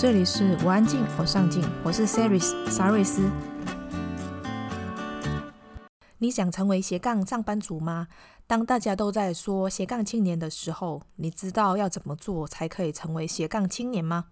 [0.00, 3.30] 这里是我安静，我上进，我是 Saris 沙瑞斯。
[6.16, 8.08] 你想成为斜杠上班族吗？
[8.46, 14.28] 当大家都在说斜杠青年的时候，你知道要怎么做才可以成为斜杠青年吗？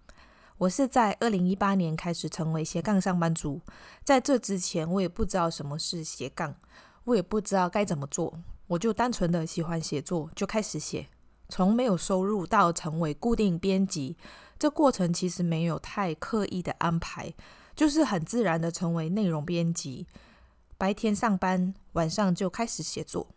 [0.57, 3.61] 我是在二零一八年开始成为斜杠上班族，
[4.03, 6.55] 在这之前我也不知道什么是斜杠，
[7.03, 11.05] 我也不知道该怎么做，我就单纯的喜欢写作，就开始写。
[11.47, 14.15] 从没有收入到成为固定编辑，
[14.59, 17.33] 这过程其实没有太刻意的安排，
[17.75, 20.05] 就是很自然的成为内容编辑。
[20.77, 23.27] 白天上班，晚上就开始写作，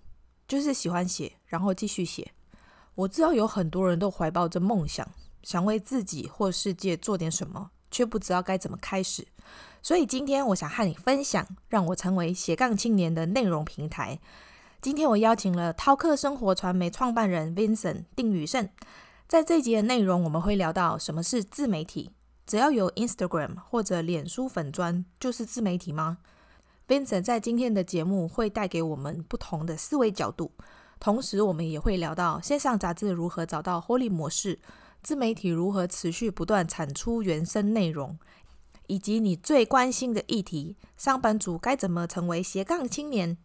[0.48, 2.32] 就是喜欢写，然后继续写。
[2.96, 5.08] 我知道有很多人都怀抱着梦想，
[5.42, 9.26] 想为自己或世界做点什么，却不知道该怎么开始。
[9.80, 14.18] 所以今天我想和你分享，让我成为斜杠青年的内容平台。
[14.80, 18.68] 今天我邀请了饕客生活传媒创办人 Vincent 丁宇胜，
[19.32, 22.10] 在这集的内容，我们会聊到什么是自媒体。
[22.46, 26.18] 只要有 Instagram 或者脸书粉专，就是自媒体吗
[26.86, 30.52] ？Vincent 在今天的节目会带给我们不同的思维角度，
[31.00, 34.58] 同时我们也会聊到线上杂志如何找到获利模式，
[35.02, 38.18] 自媒体如何持续不断产出原生内容，
[38.86, 43.38] 以及你最关心的议题：上班族该怎么成为斜杠青年。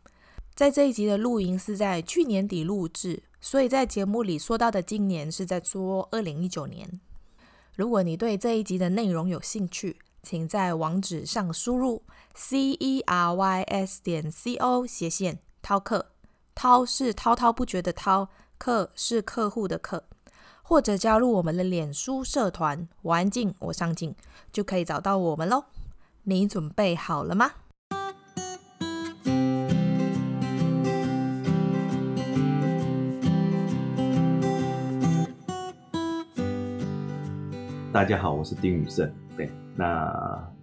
[0.53, 6.99] 在这一集的录音是在去年底录制，所以在节目里说到的今年是在说二零一九年。
[7.75, 12.01] 如果你对这一集的内容有兴趣，请在网址上输入
[12.33, 16.07] c e r y s 点 c o 斜线饕客，
[16.55, 20.03] 滔是滔滔不绝的滔，客是客户的客，
[20.63, 24.15] 或者加入我们的脸书社团“我安静，我上镜”，
[24.51, 25.65] 就可以找到我们喽。
[26.23, 27.53] 你准备好了吗？
[37.93, 39.09] 大家好，我是丁宇胜。
[39.35, 40.53] 对，那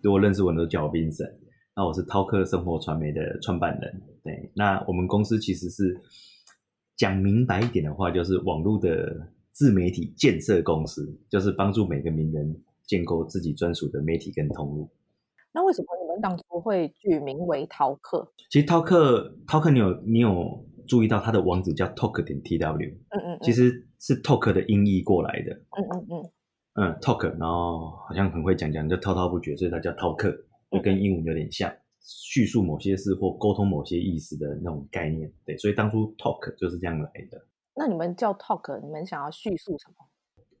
[0.00, 1.34] 如果认识我的都叫我 Vincent。
[1.74, 4.02] 那我是饕客生活传媒的创办人。
[4.22, 6.00] 对，那我们公司其实是
[6.96, 12.56] 讲明白一点的话，就是网络的自媒体建设公司，就是帮助每个名人
[12.86, 14.88] 建构自己专属的媒体跟通路。
[15.52, 18.32] 那为什么你们当初会取名为饕客？
[18.50, 22.94] 其实饕客，饕客，你有你有注意到它的网址叫 talk 点 tw？
[23.08, 25.52] 嗯嗯，其实是 talk 的音译过来的。
[25.52, 26.30] 嗯嗯嗯。
[26.74, 30.36] 嗯，talk，然后好像很会讲讲，就滔滔不绝，所以它叫 talk，，
[30.70, 35.30] 就跟英文有点像，叙述某些事或沟通某些意思的那种概念。
[35.44, 37.46] 对，所以当初 talk 就是这样来的。
[37.76, 40.06] 那你们叫 talk，你们想要叙述什么？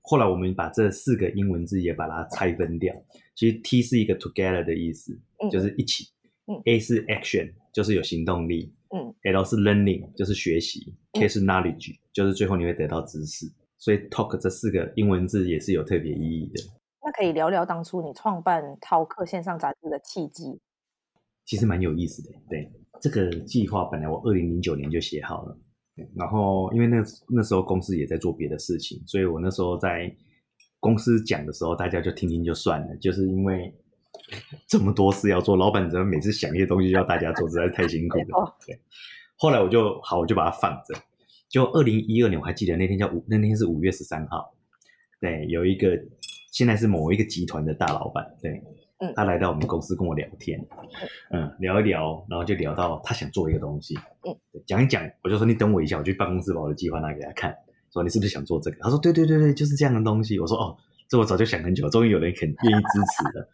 [0.02, 2.94] 后来我们把这四个英文字也把它拆分掉。
[3.34, 5.18] 其实 T 是一个 together 的意思，
[5.50, 6.06] 就是一起。
[6.46, 6.60] 嗯。
[6.66, 8.74] A 是 action，就是有行动力。
[8.90, 9.14] 嗯。
[9.22, 10.92] L 是 learning，就是学习。
[11.12, 13.46] K 是 knowledge，就是最后你会得到知识。
[13.82, 16.62] 所以 talk 这四个英文字也是有特别意义的。
[17.04, 20.60] 那可以聊聊当初你创办饕客线上杂志的契机？
[21.44, 22.30] 其实蛮有意思的。
[22.48, 22.70] 对，
[23.00, 25.58] 这个计划本来我二零零九年就写好了，
[26.14, 30.14] 然后因为那那时候公司也在做别的事情，所以我那时候在
[30.78, 32.96] 公司讲的时候，大家就听听就算了。
[32.98, 33.74] 就是因为
[34.68, 38.56] 这么多事要做，老板怎么每次想一些东西要大家做，实在是太辛苦了。
[38.64, 38.80] 对，
[39.36, 40.94] 后来我就好，我就把它放着。
[41.52, 44.54] 就二零一二年，我还记得那天叫五，那天是五月十三号。
[45.20, 46.02] 对，有一个
[46.50, 48.50] 现在是某一个集团的大老板，对，
[49.00, 50.58] 嗯，他来到我们公司跟我聊天，
[51.30, 53.94] 嗯，聊一聊，然后就聊到他想做一个东西，
[54.26, 54.34] 嗯，
[54.66, 57.54] 讲一讲，我就说你等我一下，我去办公室把我的计划拿给他看，
[57.92, 58.78] 说你是不是想做这个？
[58.80, 60.40] 他说对对对对，就是这样的东西。
[60.40, 60.74] 我说哦，
[61.06, 63.48] 这我早就想很久，终于有人肯愿意支持了，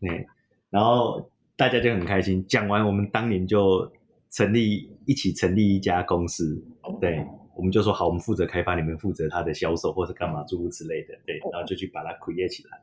[0.00, 0.26] 对，
[0.70, 2.42] 然后大家就很开心。
[2.48, 3.92] 讲完，我们当年就
[4.30, 6.64] 成立一起成立一家公司，
[6.98, 7.22] 对。
[7.54, 12.80] 我们就说好，我们负责开发，你们负责它的销售或者干嘛诸如此类的，对，然后就去把它 create 起来，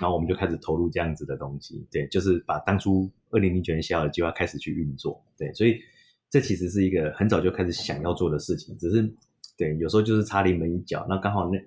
[0.00, 5.78] 然后我们就开始投入这样子的东西，对，就是把当初二零零九年写好的计划开始去运作，对，所以
[6.30, 9.02] 这其实是一个很早就开始想要做的事情，只是
[9.56, 11.58] 对，有时候就是差临门一脚，那刚好那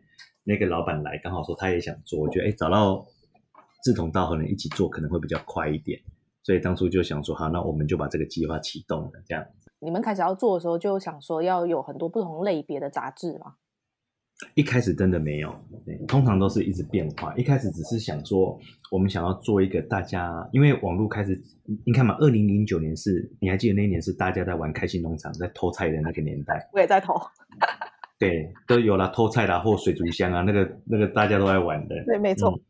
[0.44, 3.06] 那个老板来，刚好说他也想做，我觉得哎，找到
[3.84, 6.02] 志同道合的人一起做可能会比较快一点，
[6.44, 9.46] 所以当初就想说好，那我们就把这个计划启动了，这样。
[9.84, 13.56] 你们开始要做的时候，就想说要有很多不同类别的杂志吗？
[14.56, 15.54] 一开始真的没有，
[16.08, 17.36] 通常都是一直变化。
[17.36, 18.60] 一开始只是想说，
[18.92, 21.40] 我们想要做一个大家，因为网络开始，
[21.86, 26.70] 你看嘛，二零零九年是，你还记得那一年是大家在玩开心农场，在偷菜的那个年代。
[26.74, 27.14] 我也在偷。
[28.20, 31.96] 对，都有了偷菜啦，或水族箱啊，那个那个大家都在玩的。
[32.06, 32.52] 对，没错。
[32.52, 32.62] 嗯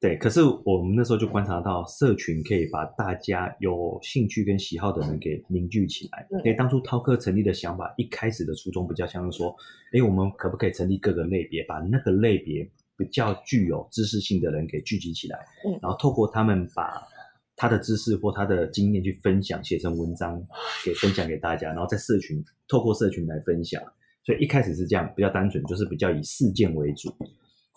[0.00, 6.26] 对，可是我们那时候就观察到，社群可以把大家有兴趣跟喜好的人给凝聚起来。
[6.30, 9.54] 所以当初涛客成立的想法，一开始的初衷比较像是说，
[9.92, 12.66] 哎，我们可不可以成立各个类别，把那个类别
[12.96, 17.06] 比较具有知识性的人给聚集起来，嗯，然后透过他们把
[17.54, 20.42] 他的知识或他的经验去分享，写成文章
[20.82, 23.82] 给分享给大家，然后在社群透过社群来分享。
[24.24, 27.14] 所以一开始是这样，比较单纯，就是比较以事件为主，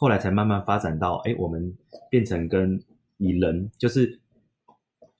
[0.03, 1.73] 后来才慢慢发展到，哎，我们
[2.09, 2.77] 变成跟
[3.19, 4.19] 以人，就是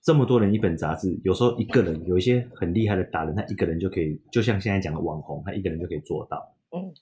[0.02, 6.54] 这么多人一本杂志，有时候一个人有一些很厉害的达人，他一个人就可以，就像现在讲的网红，他一个人就可以做到。
[6.76, 6.92] 嗯，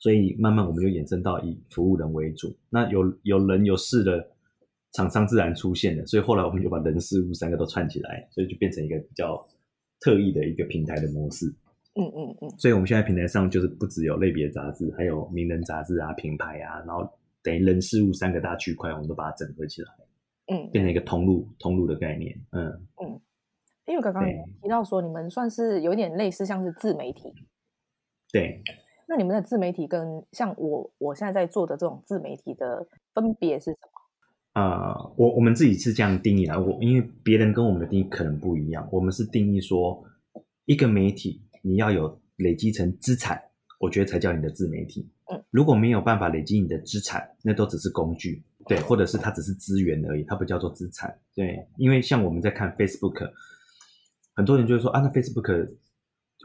[0.00, 4.30] 所以慢慢我们就衍生到以服务人为主，那有有人有事的
[4.92, 9.46] 厂商自然出现了，所以后来我们就把人事物三个都串起来，所以就变成一个比较
[10.00, 11.54] 特异的一个平台的模式。
[11.98, 17.10] 嗯嗯嗯，所以我们现在平台上就是不只有类别杂志，还有名人杂志啊、品牌啊，然后
[17.46, 19.88] 等于人事物三个大区块，我们都把它整合起来，
[20.46, 22.66] 嗯，变成一个通路通路的概念，嗯
[23.00, 23.20] 嗯，
[23.86, 24.24] 因为刚刚
[24.60, 27.32] 提到说你们算是有点类似像是自媒体，
[28.32, 28.60] 对，
[29.06, 32.84] 那你们的自媒体跟像我我现在在做的这种自媒体的
[33.14, 34.60] 分别是什么？
[34.60, 40.04] 啊、呃，我我们自己是这样定义的，我因为别人跟我们的定义可能不一样，我们是定义说
[40.64, 41.42] 一个媒体。
[41.62, 43.42] 你要有累积成资产，
[43.80, 45.10] 我觉得才叫你的自媒体。
[45.28, 51.18] 嗯，如果没有办法累积你的资产，那都只是工具，对，或者是它只是资源而已，它不叫做资产。
[51.34, 53.30] 对，因为像我们在看 Facebook，
[54.34, 55.66] 很多人就会说啊，那 Facebook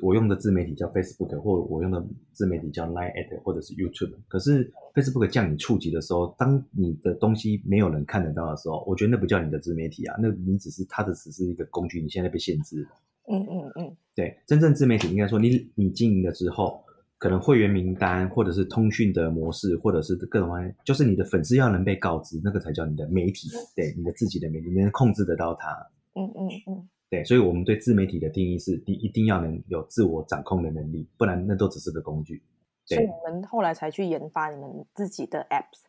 [0.01, 4.13] 我用的自媒体叫 Facebook，或我用的自媒体叫 Line@ 或者是 YouTube。
[4.29, 12.89] 可是 Facebook 降你触及的时候，当你的东西没有人看得到的时候，我觉得那不叫你的自媒体啊，那你只是它的只是一个工具，你现在被限制了。
[13.29, 16.81] 嗯嗯嗯，对，真正自媒体应该说你，你你经营了之后，
[17.21, 23.47] 可能会员名单，或者是通讯的模式，或者是各种方面，就是你的粉丝要能被告知，那个才叫你的媒体。
[23.75, 25.69] 对，你的自己的媒体，你能控制得到它。
[26.15, 32.41] 嗯嗯嗯，对，所以我们对自媒体的定义是，你一定要能有自我掌控的能力，不然那都只是个工具。
[32.87, 35.83] 对，所以你们后来才去研发你们自己的 apps。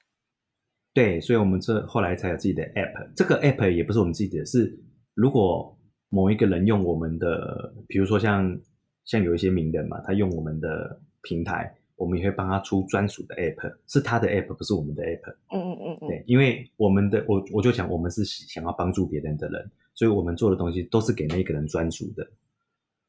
[0.93, 3.13] 对，所以我们这后来才有自己的 app。
[3.17, 4.79] 这个 app 也不是我们自己的，是
[5.15, 5.77] 如果。
[6.15, 8.61] 某一个人用我们的，比如说像
[9.07, 15.35] 像有一些名人嘛，他用我们的平台，我们也会帮他出专属的 app，是他的 app，不是我们的 app。
[15.51, 16.09] 嗯嗯嗯嗯。
[16.09, 22.23] 对，因为我们的我我就想，我们是想要帮助别人的人，所以我们做的东西都是给那个人专属的。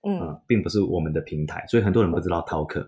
[0.04, 2.88] 嗯，嗯，并不是我们的平台，所以很多人不知道 Talker。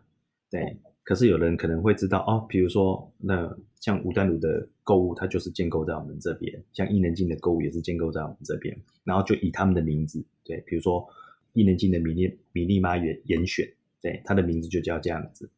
[0.50, 0.78] 对。
[1.04, 8.76] 可是有人可能会知道哦，比如说那像吴丹如的购物，它就是建构在我们这边；像伊能静的购物也是建构在我们这边。
[9.04, 11.08] 然后就以他们的名字，对，比如说
[11.54, 13.72] 伊能静的米粒米粒妈严严选，
[14.06, 15.50] 对，他的名字就叫这样子。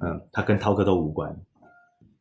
[0.00, 1.36] 嗯，他跟涛哥都无关，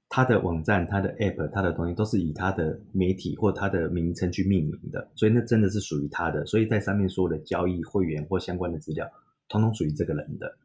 [0.09, 6.43] 他的网站、他的 App、他的东西都是以他的媒体或他的名称去命名的，所以那真的是属于他的。
[6.47, 9.07] 所以在上面所有的交易、会员或相关的资料，
[9.47, 10.57] 通通属于这个人的。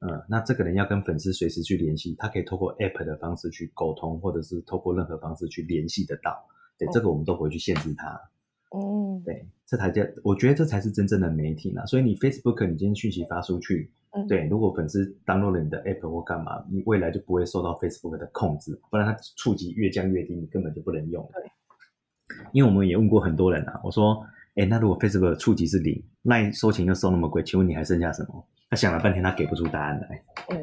[0.00, 6.36] 嗯，那这个人要跟粉丝随时去联系，他可以透过 App 的方式去沟通，或者是透过任何方式去联系得到。
[6.76, 8.20] 对，这个我们都不会去限制他。
[8.76, 11.86] 嗯，对，这才叫我觉得这才是真正的媒体呢。
[11.86, 21.28] 所以你 Facebook 你今天讯息发出去，嗯，对，如果粉丝 download 了你的 App 或干嘛，你未来就不会受到 Facebook 的控制，不然它触及越降越低，你根本就不能用。
[21.32, 21.50] 对，
[22.52, 24.20] 因为我们也问过很多人啊，我说，
[24.56, 28.44] 哎，那如果 Facebook 触及是零，那收钱又收那么贵，请问你还剩下什么？
[28.68, 30.24] 他想了半天，他给不出答案来。
[30.48, 30.58] 嗯，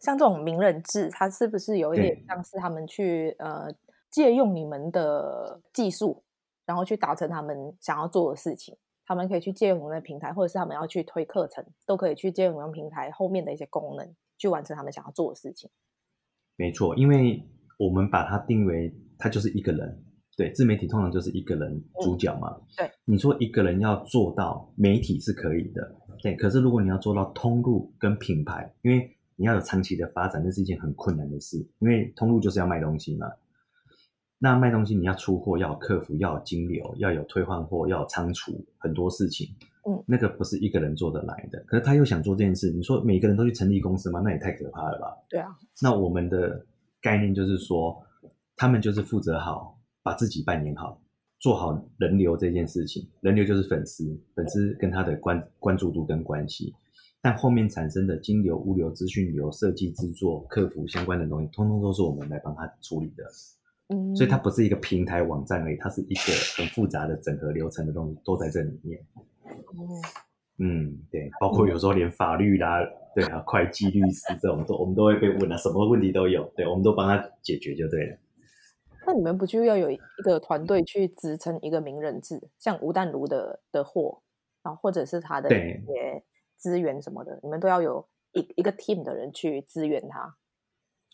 [0.00, 3.68] 像这种名人制，他是不是有一点像是他们去呃
[4.10, 6.24] 借用你们的技术，
[6.64, 8.76] 然后去达成他们想要做的事情？
[9.06, 15.70] 他们可以去借用我们的平台，或者是他们要去推课程，都可以去借用我们平台后面的一些功能，去完成他们想要做的事情。
[16.56, 17.42] 没错，因为
[17.78, 20.02] 我们把它定为它就是一个人。
[20.36, 22.50] 对，自媒体通常就是一个人主角嘛。
[22.50, 25.94] 嗯、对，你说一个人要做到媒体是可以的。
[26.22, 31.56] 对，可是如果你要做到通路跟品牌，因为你要有长期的发展，那是一件很困难的事。
[31.78, 33.26] 因为通路就是要卖东西嘛，
[34.38, 39.48] 那卖东西你要出货，要有客服，要有金流，要有退换货，要有仓储，很多事情。
[39.88, 41.62] 嗯，那个不是一个人做得来的。
[41.66, 44.20] 可是他又想做这件事，你说每个人都去成立公司吗？
[44.24, 45.16] 那也太可怕了吧？
[45.28, 45.56] 对啊。
[45.80, 46.66] 那我们的
[47.00, 47.96] 概念就是说，
[48.56, 51.00] 他们就是负责好，把自己扮演好。
[51.38, 56.74] 做好人流这件事情，人流就是粉丝，粉丝跟他的关关注度跟关系，
[57.20, 63.24] 但后面产生的金流、物流、资讯流、设计、制作、客服相关的东西，通通都是我们来帮他处理的。
[63.88, 69.00] 嗯，所以它不是一个平台网站而已，它是一个很复杂的整合流程的东西都在这里面。
[69.44, 70.02] 哦，
[70.58, 72.78] 嗯，对，包括有时候连法律啦，
[73.14, 78.18] 对啊，会计、律师这种都我们都会被问啊，什么问题都有，对，我们都帮他解决就对了。
[79.06, 84.20] 那你们不就要有一个团队去支撑一个名人制，像吴淡如的的货，
[84.64, 86.24] 然后或者是他的一些
[86.56, 90.34] 资源什么的，你们都要有一一个 team 的人去支援他。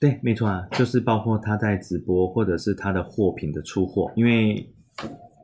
[0.02, 4.68] 对，没错啊，就是包括他在直播，或者是他的货品的出货，因为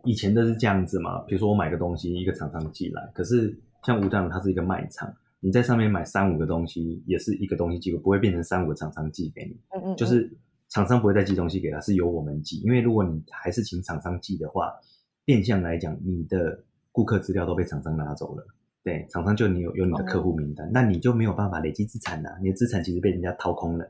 [0.02, 1.20] 以前都是这样子嘛。
[1.28, 9.56] 比如说我买个东西，一个厂商寄来，可是像吴站它是一个卖场，你在上面买三五个东西，也是一个东西寄，不会变成三五个厂商寄给你。
[9.68, 10.28] 嗯嗯，就是
[10.70, 12.56] 厂商不会再寄东西给他，是由我们寄。
[12.62, 14.72] 因为如果你还是请厂商寄的话，
[15.24, 18.44] 变相来讲，你的顾客资料都被厂商拿走了。
[18.82, 23.88] 对，厂商就你有有你的客户名单，嗯、那你就没有办法累积资产了，你的资产其实被人家掏空了。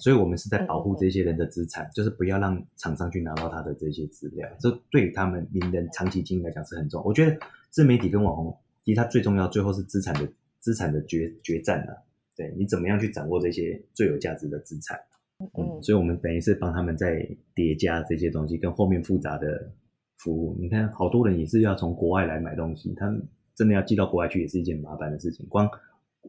[0.00, 4.48] 所以，我们是在保护这些人的资产，嗯、就是不要让厂商去拿到他的这些资料。
[4.58, 7.06] 这对他们名人长期经营来讲是很重要。
[7.06, 7.36] 我觉得
[7.68, 10.26] 自媒体跟网红，其实它最重要，最后是资产的
[10.58, 12.02] 资产的决决战了。
[12.34, 14.98] 对，你怎么样去掌握这些最有价值的资产？
[15.38, 19.70] 嗯，嗯，所以我们等于是帮他们在叠加这些东西，跟后面复杂的
[20.16, 20.56] 服务。
[20.58, 23.22] 你看，好多人也是要从国外来买东西，他们
[23.54, 25.46] 真的要寄到国外去，也是一件麻烦的事情。
[25.46, 25.68] 光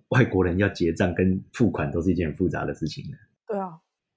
[0.10, 3.18] 外国人要结账跟付款，都是一件很复杂的事情的。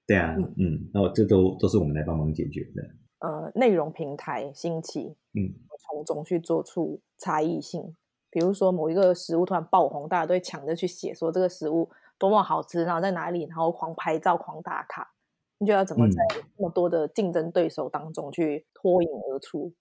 [0.08, 2.82] 对啊，对啊，嗯，那我这都都是我们来帮忙解决的。
[3.20, 7.94] 呃，内容平台兴起，嗯，从中去做出差异性。
[8.30, 15.14] 比如说某一个食物突然爆红，大家都会抢着去写说这个食物多么好吃，然后在哪里，然后狂拍照、狂打卡。
[15.58, 16.16] 你觉得要怎么在
[16.56, 19.74] 那么多的竞争对手当中去脱颖而出？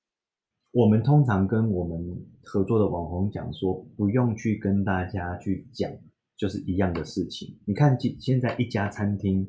[0.72, 5.89] 我们通常跟我们合作的网红讲说，不用去跟大家去讲。
[6.38, 9.43] 就是一样的事情，你看，现现在一家餐厅，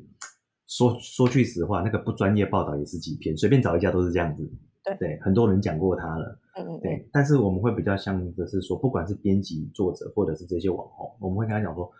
[0.69, 4.49] 说说句实话，那个不专业报道也是几篇，随便找一家都是这样子。
[4.83, 6.39] 对对，很多人讲过他了。
[6.55, 6.79] 嗯嗯。
[6.81, 11.91] 对，但是我们会比较像的是说，不管是编辑、作者，或者是这些网红，我们会跟他讲说，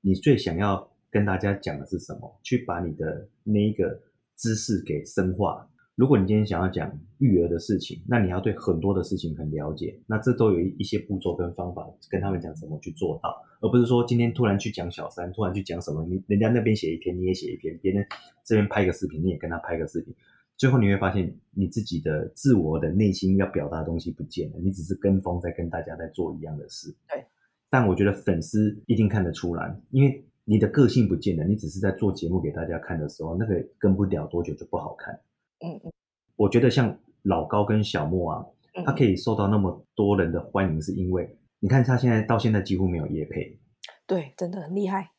[0.00, 2.38] 你最想要跟大家讲的是什么？
[2.42, 3.98] 去把你的那一个
[4.36, 5.66] 知识给深化。
[5.96, 18.06] 如果你今天想要讲育儿的事情，那你要对很多的事情很了解，那这都有一些步骤跟方法，跟他们讲怎么去做到，而不是说今天突然去讲小三，突然去讲什么，你人家那边写一篇，你也写一篇，别人
[18.44, 20.14] 这边拍个视频，你也跟他拍个视频，
[20.58, 26.94] 最后你会发现你自己的自我的内心要表达的东西不见了，你只是跟风在跟大家在做一样的事。
[27.08, 27.24] 对，
[27.70, 35.18] 但我觉得粉丝一定看得出来，因为你的个性不见了，你只是在做节目给大家看的时候，那个跟不了多久就不好看。
[35.64, 35.92] 嗯嗯，
[36.36, 38.44] 我觉得像老高跟小莫啊，
[38.84, 43.58] 他可以受到那么多人的欢迎，是因为你看他现在到现在几乎没有业配，
[44.06, 45.10] 对，真的很厉害。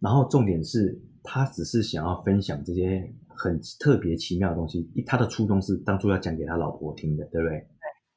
[0.00, 7.58] 然后重点是他只是想要分享这些很特别奇妙的东西，他的初衷是当初要讲给他老婆听的，对不对？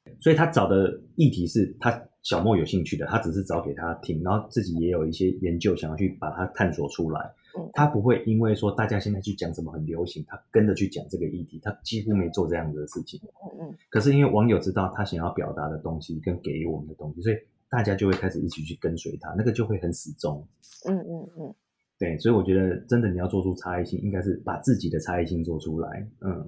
[0.04, 0.16] 对。
[0.20, 7.32] 所以他找的议题是他小莫有兴趣的，他只是找给他听，然后自己也有一些研究，想要去把它探索出来。
[7.74, 13.20] 他不会因为说大家现在去讲什么很流行，他跟着去讲这个议题，他几乎没做这样子的事情。
[13.24, 13.78] 嗯嗯。
[13.90, 17.36] 可是因为网友知道他想要表达的东西跟给我们的东西，所以
[17.70, 20.46] 大家就会开始一起去跟随他，那个就会很始终。
[20.88, 21.56] 嗯嗯嗯。
[21.98, 26.08] 对，所以我觉得真的你要做出差异性，应该是把自己的差异性做出来。
[26.22, 26.46] 嗯，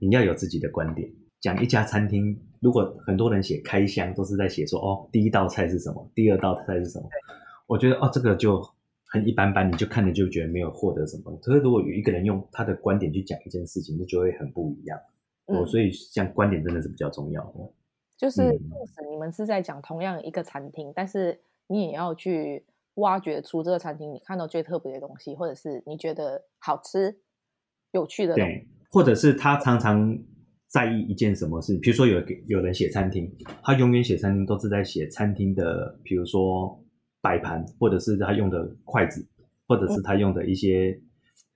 [0.00, 1.08] 你要有自己的观点。
[1.40, 7.08] 讲一家餐厅，如果很多人写开箱，都是在写说哦，第一道菜是什么，第二道菜是什么，
[7.66, 8.60] 我觉得哦，这个就。
[9.14, 11.32] 很一般般，你就看着就觉得没有获得什么。
[11.36, 14.98] 可是如果有一个人用他的观点去讲一件事情，那就会很不一样。
[15.46, 17.72] 嗯，所以像观点真的是比较重要的。
[18.16, 18.42] 就是，
[19.08, 27.16] 你们是在讲同样一个餐厅，但是你也要去挖掘出这个餐厅你看到最特别的东西，或者是你觉得好吃、
[27.92, 28.50] 有趣的东西。
[28.50, 30.18] 对，或者是他常常
[30.66, 36.80] 在意一件什么事，比如说有有人写餐厅，他永远写餐厅都是在写餐厅的，比如说。
[37.24, 39.26] 摆盘，或者是他用的筷子，
[39.66, 41.00] 或者是他用的一些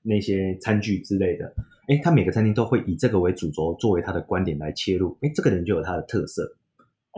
[0.03, 1.53] 那些餐具之类的。
[1.89, 5.15] 诶，他每个餐厅都会以这个为主轴，作为他的观点来切入。
[5.21, 6.57] 诶，这个人就有他的特色。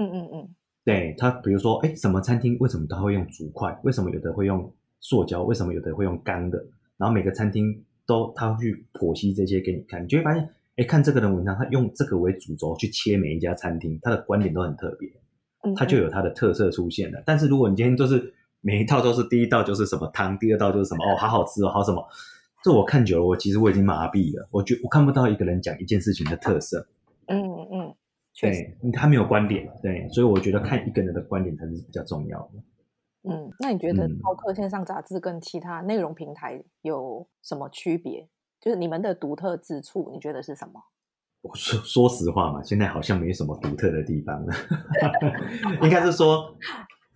[0.01, 0.49] 嗯嗯嗯，
[0.85, 3.79] 对他，比如说，诶，什么餐厅为什么他会用竹筷？
[3.85, 5.45] 为什么有的会用塑胶？
[5.45, 6.59] 为什么有的会用钢的？
[6.97, 15.11] 然后每个餐厅都他会去剖析这些给你看，你就会发现，诶，看这个人文章，他用这个为主轴去切每一家餐厅，他的观点都很特别，
[15.77, 17.23] 他就有他的特色出现了。
[17.27, 22.07] 但是如果你今天就是每一道都是第一道就是什么汤，第二道就是什么哦，好好吃哦，好什么？
[22.63, 24.47] 这我看久了，我其实我已经麻痹了。
[24.51, 26.87] 我觉我看不到一个人讲一件事情的特色。
[27.29, 27.41] 嗯
[27.73, 27.95] 嗯，
[28.39, 32.51] 对，他没有观点，对，所以我觉得看一个人的观点才是比较重要的。
[33.31, 38.29] 嗯，那你觉得饕客线上杂志跟其他内容平台有什么区别？
[38.61, 40.83] 就是你们的独特之处，你觉得是什么？
[41.41, 44.55] 我说说实话嘛，现在好像没什么独特的地方了，
[45.83, 46.55] 应该是说。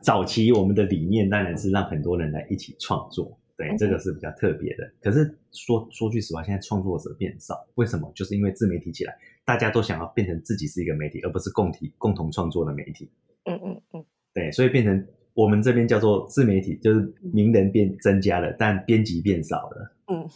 [0.04, 4.92] 早期我们的理念当然是让很多人来一起创作，对，这个是比较特别的。
[5.00, 8.12] 可是说说句实话，现在创作者变少，为什么？
[8.14, 13.10] 就是因为自媒体起来，大家都想要变成自己是一个媒体，而不是共体共同创作的媒体。
[13.44, 19.96] 嗯嗯嗯，对，所以变成我们这边叫做自媒体，就是名人变增加了，但编辑变少了。
[20.08, 20.28] 嗯，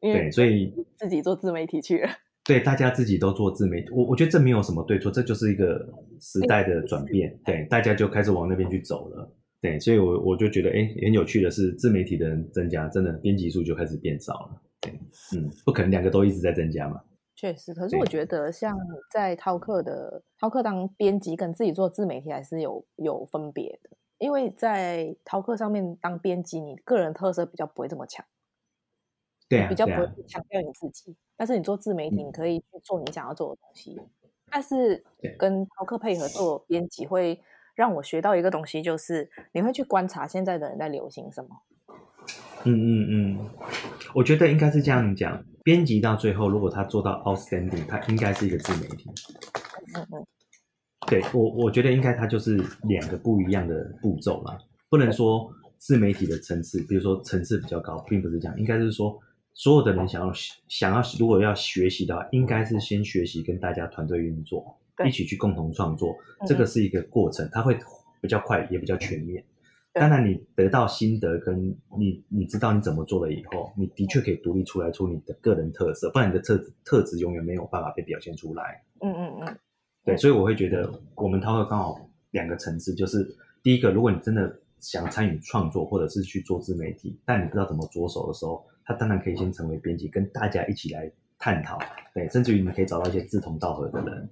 [0.00, 2.10] 对，所以自己做自媒体去了。
[2.48, 5.86] 对，大家自己都做自媒体，我我觉得这没有什么对错，这就是一个
[6.18, 7.38] 时代的转变。
[7.44, 9.30] 对，大家就开始往那边去走了。
[9.60, 14.62] 对，所以我我就觉得，哎，很有趣的是，自媒体的人增加，真的编辑数就开始变少了。
[14.80, 14.90] 对，
[15.36, 16.98] 嗯，不可能两个都一直在增加嘛。
[17.36, 18.74] 确实，可是我觉得像
[19.12, 23.90] 在饕客的饕客当编辑，跟自己做自媒体还是有有分别的。
[24.16, 28.24] 因为在饕客上面当编辑，你个人特色比较不会这么强，
[29.48, 31.10] 对、啊，比较不会强调你自己。
[31.12, 33.96] 啊、但是你做自媒体，你可以去做你想要做的东西。
[33.98, 34.08] 嗯、
[34.50, 35.04] 但是
[35.38, 37.40] 跟饕客配合做编辑，会
[37.74, 41.48] 让我学到一个东西，就是你会去观察现在的人在流行什么。
[42.64, 43.50] 嗯嗯嗯，
[44.14, 45.44] 我觉得应该是这样讲。
[45.62, 49.10] 编辑到最后，如果他做到 outstanding，他应该是一个自媒体。
[49.94, 50.26] 嗯嗯。
[51.06, 54.58] 对我，我觉得应该它就是两个不一样的步骤啦，
[54.90, 59.18] 不能说自媒体的层次，比如说层次比较高，并不是这样，应该是说
[59.58, 60.32] 所有的人想要
[60.68, 67.76] 想要如果要学习的话，应该是先学习跟大家团队运作，一起去共同创作，这个是一个过程，它会
[68.20, 69.44] 比较快，也比较全面。
[69.92, 78.80] 当然，你得到心得跟你你知道你怎么做了以后，你的确可以独立出来出你的个人特色，不然你的特特质永远没有办法被表现出来。
[79.00, 79.58] 嗯嗯嗯。
[80.04, 83.26] 对，所以我会觉得我们涛哥刚好两个层次，就是
[83.60, 91.78] 第一个，如果你真的想参与创作或者是去做自媒体，但你不知道怎么着手的时候，他当然可以先成为编辑，跟大家一起来探讨，
[92.14, 94.30] 对，甚至于你可以找到一些志同道合的人。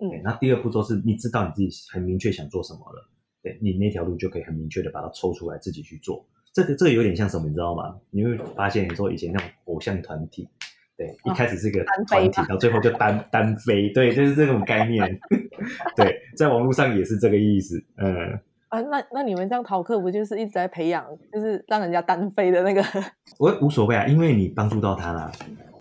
[0.00, 3.06] 嗯，那第二步骤是你知道你自己很明确想做什么了，
[3.42, 6.26] 对，你那条路就可以很明确的把它抽出来自己去做。
[6.54, 7.94] 这个这个有点像什么，你知道吗？
[8.10, 10.48] 你会发现你说以前那种偶像团体。
[10.96, 15.20] 对，一开始是个团体，到最后就单单飞，对，就是这种概念。
[15.94, 17.80] 对，在网络上也是这个意思。
[17.98, 22.82] 嗯，啊，那那你们这样逃课不就是一直在培养，就是让人家单飞的那个？
[23.38, 25.32] 我无所谓啊，因为你帮助到他了，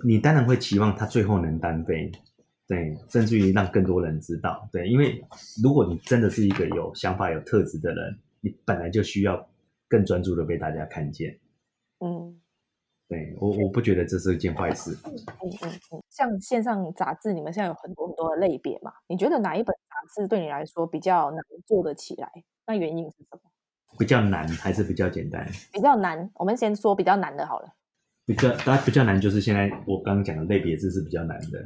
[0.06, 2.12] 你当然会期望他最后能单飞，
[2.68, 5.22] 对，甚至于让更多人知道，对，因为
[5.62, 9.48] 如果你真的是一个有想法、有特质的人，你本来就需要
[9.90, 11.38] 更专注的被大家看见。
[12.00, 12.40] 嗯。
[13.10, 14.92] 对我，我不觉得这是一件坏事。
[15.06, 15.16] 嗯
[15.62, 18.92] 嗯嗯，像线上杂志，你们现在有很多很多的类别嘛？
[19.08, 22.30] 你觉得哪一本杂志对你来说比较难做得起来？
[22.68, 23.40] 那原因是什么？
[23.98, 25.50] 比较难还是比较简单？
[25.74, 27.74] 比较难，我们先说比较难的好了。
[28.26, 31.66] 比较，当然比较难，就是现在我刚刚讲的类别字是比较难的。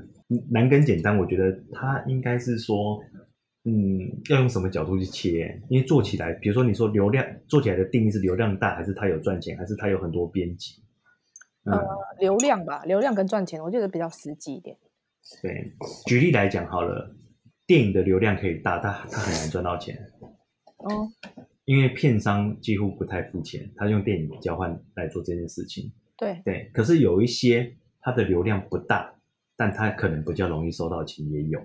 [0.50, 3.04] 难跟简单，我觉得它应该是说，
[3.64, 5.60] 嗯，要用什么角度去切？
[5.70, 10.84] 因为做起来，比如说你说流量，做起来的定义是流量大，还是它有赚钱，还是它有很多编辑？
[11.66, 11.80] 呃，
[12.20, 14.78] 流量吧，流量跟赚钱，我觉得比较实际一点。
[15.42, 15.74] 对，
[16.06, 17.16] 举例来讲好了，
[17.66, 19.98] 电影的流量可以大，它它很难赚到钱。
[20.84, 21.12] 哦。
[21.66, 25.92] 因为片商几乎不太付钱，他用电影交换来做这件事情。
[26.18, 29.14] 对对，可是有一些他的流量不大，
[29.56, 31.62] 但他可能比较容易收到钱也有。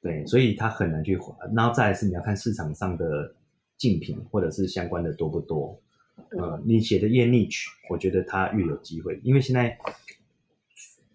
[0.00, 1.18] 对，所以他很难去。
[1.54, 3.34] 然后再来是你要看市场上的
[3.78, 5.80] 竞品或者是相关的多不多。
[6.38, 9.76] 呃，你写的越 niche，我觉得他越有机会，因为现在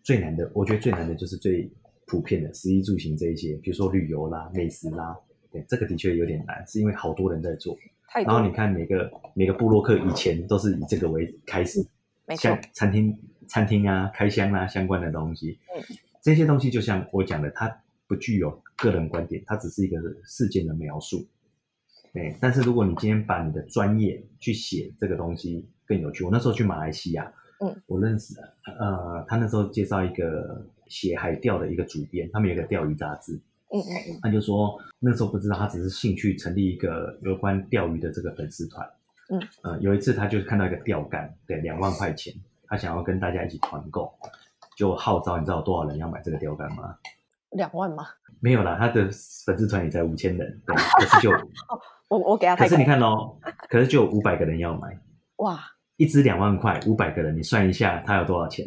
[0.03, 1.71] 最难的，我觉得最难的就是最
[2.07, 5.15] 普遍的食衣住行这一些，比如说旅游啦、美食啦，
[5.51, 7.77] 对，这个的确有点难，是因为好多人在做。
[8.13, 11.85] 然后你看每个每个部落客以前都是以这个为开始，
[12.37, 15.59] 像餐厅餐厅啊、开箱啊相关的东西，
[16.21, 21.27] 这些东西就像我讲的，它不具有个人观点，它只是一个事件的描述。
[22.13, 26.23] 对，但是如果你今天把你的专业去写这个东西更有趣。
[26.23, 28.33] 我那时候去马来西亚，嗯，我认识
[28.79, 33.39] 呃，他那时候介绍一个写海钓的一个主编，他们有一个钓鱼杂志，
[33.73, 38.89] 嗯嗯嗯，他就说那时候不知道他只是兴趣成立一个有关钓鱼的这个粉丝团，
[39.29, 42.33] 嗯，呃，有一次他就看到一个钓竿，对，两万块钱，
[42.67, 44.13] 他想要跟大家一起团购，
[44.77, 46.95] 就号召，你知道有多少人要买这个钓竿吗？
[47.51, 48.07] 两万吗？
[48.39, 49.09] 没有啦，他的
[49.45, 51.79] 粉丝团也才五千人，对， 可是就哦。
[52.09, 54.97] 我我给他，可是你看哦，可是就有五百个人要买，
[55.37, 55.59] 哇！
[55.97, 58.65] 一支两万块，五百个人，你算一下，他有多少钱？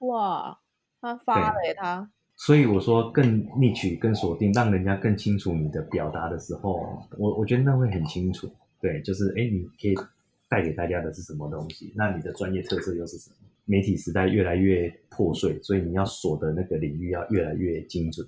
[0.00, 0.58] 哇！
[1.00, 2.10] 他发了耶他。
[2.36, 8.50] 所以我说更逆取、更锁定，让人家更清楚你的表达的时候，我我觉得那会很清楚。
[8.80, 9.94] 对，就是哎，你可以
[10.48, 11.92] 带给大家的是什么东西？
[11.96, 13.36] 那你的专业特色又是什么？
[13.64, 18.26] 媒体时代越来越破碎，所以你要锁的那个领域要越来越精准。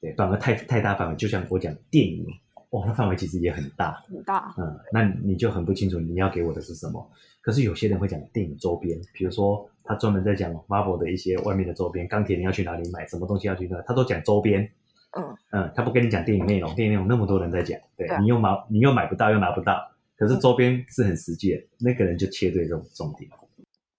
[0.00, 2.26] 对，反而太太大范围，就像我讲电影。
[2.70, 4.54] 哇，那范围其实也很大，很大。
[4.58, 7.10] 嗯，那你就很不清楚你要给我的是什么。
[7.40, 14.70] 可是有些人会讲电影周边，比如说他专门在讲 Marvel 的一些外面的周边，钢铁你要去哪里买，什么东西要去那，他都讲周边。
[15.18, 23.28] 嗯嗯，他不跟你讲电影内容，电影内容那么多人在讲，对，对你又买你又买不到又拿不到，可是周边是很实际的，嗯、那个人就切对这种重点。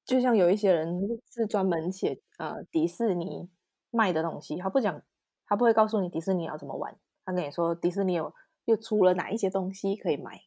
[0.06, 3.50] 就像有一些人是专门写呃迪士尼
[3.92, 5.02] 卖的东西，他不讲，
[5.46, 8.34] 他不会告诉你迪士尼要怎么玩，他跟你说迪士尼有
[8.72, 10.42] 又出了哪一些东西可以买。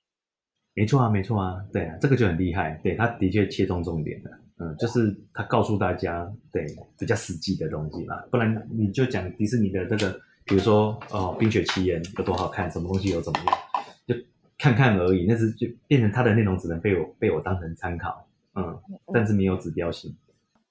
[0.75, 6.67] 没错啊，没错啊，对啊，这个就很厉害，对，他的确切中重点了，嗯，就是他告诉大家，对，
[6.99, 13.59] 比较实际的东西嘛，不然你就讲迪士尼的这个，比如说哦，冰雪奇缘有多好看，什么东西有怎么样，
[14.07, 14.15] 就
[14.59, 18.77] 看看而已，那是就变成它的内容只能被我被我当成参考，嗯，
[19.13, 20.13] 但是没有指标性。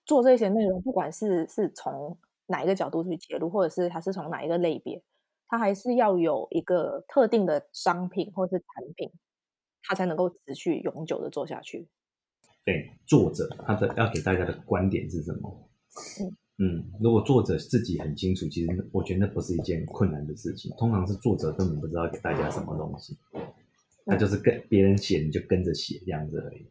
[0.06, 5.02] 做这些内容，不管是是从哪一个角度去切入，或者是它是从哪一个类别，
[5.54, 9.12] 它还是要有一个特定的商品或是产品。
[9.86, 11.88] 他才能够持续永久的做下去。
[12.64, 15.70] 对，作者他的要给大家的观点是什么？
[16.22, 20.74] 嗯嗯，如果作者自己很清楚，其实我觉得那不是一件困难的事情。
[20.78, 23.18] 通常是作者根本不知道给大家什么东西，
[24.06, 26.66] 他就是跟别人写，你就跟着写这样子而已。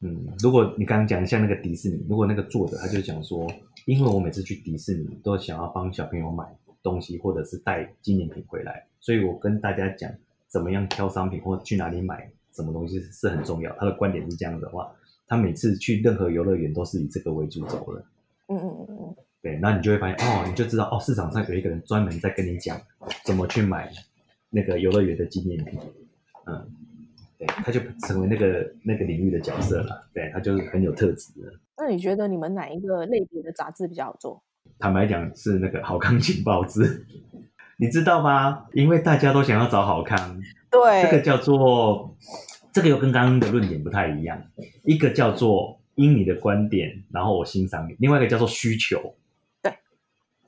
[0.00, 3.46] 嗯，如果你刚刚讲像那个迪士尼，如果那个作者他就讲说，
[3.84, 10.08] 因为我每次去迪士尼都想要帮小朋友买东西，或者是带纪念品回来，所以我跟大家讲
[10.46, 12.30] 怎么样挑商品或去哪里买。
[12.52, 13.74] 什么东西是很重要？
[13.80, 14.88] 他的观点是这样的话，
[15.26, 18.04] 他每次去任何游乐园都是以这个为主轴的。
[18.46, 19.16] 嗯嗯嗯嗯。
[19.42, 22.80] 对，那你就会发现哦，你就知道哦，市场上有一个人专门在跟你讲
[23.24, 23.90] 怎么去买
[24.50, 25.80] 那个游乐园的纪念品。
[26.46, 26.64] 嗯，
[27.36, 30.08] 对，他就成为那个那个领域的角色了。
[30.14, 31.52] 对，他就是很有特质的。
[31.76, 34.40] 那你觉得你们哪一个类别的杂志比较好做？
[34.78, 37.06] 坦白讲，是那个好康情报志。
[37.76, 38.66] 你知道吗？
[38.72, 40.40] 因为大家都想要找好康。
[40.70, 42.16] 对，这个叫做，
[42.72, 44.40] 这个又跟刚刚的论点不太一样。
[44.84, 49.14] 一个叫做因你的观点，然后我欣赏你；另外一个叫做需求。
[49.60, 49.72] 对，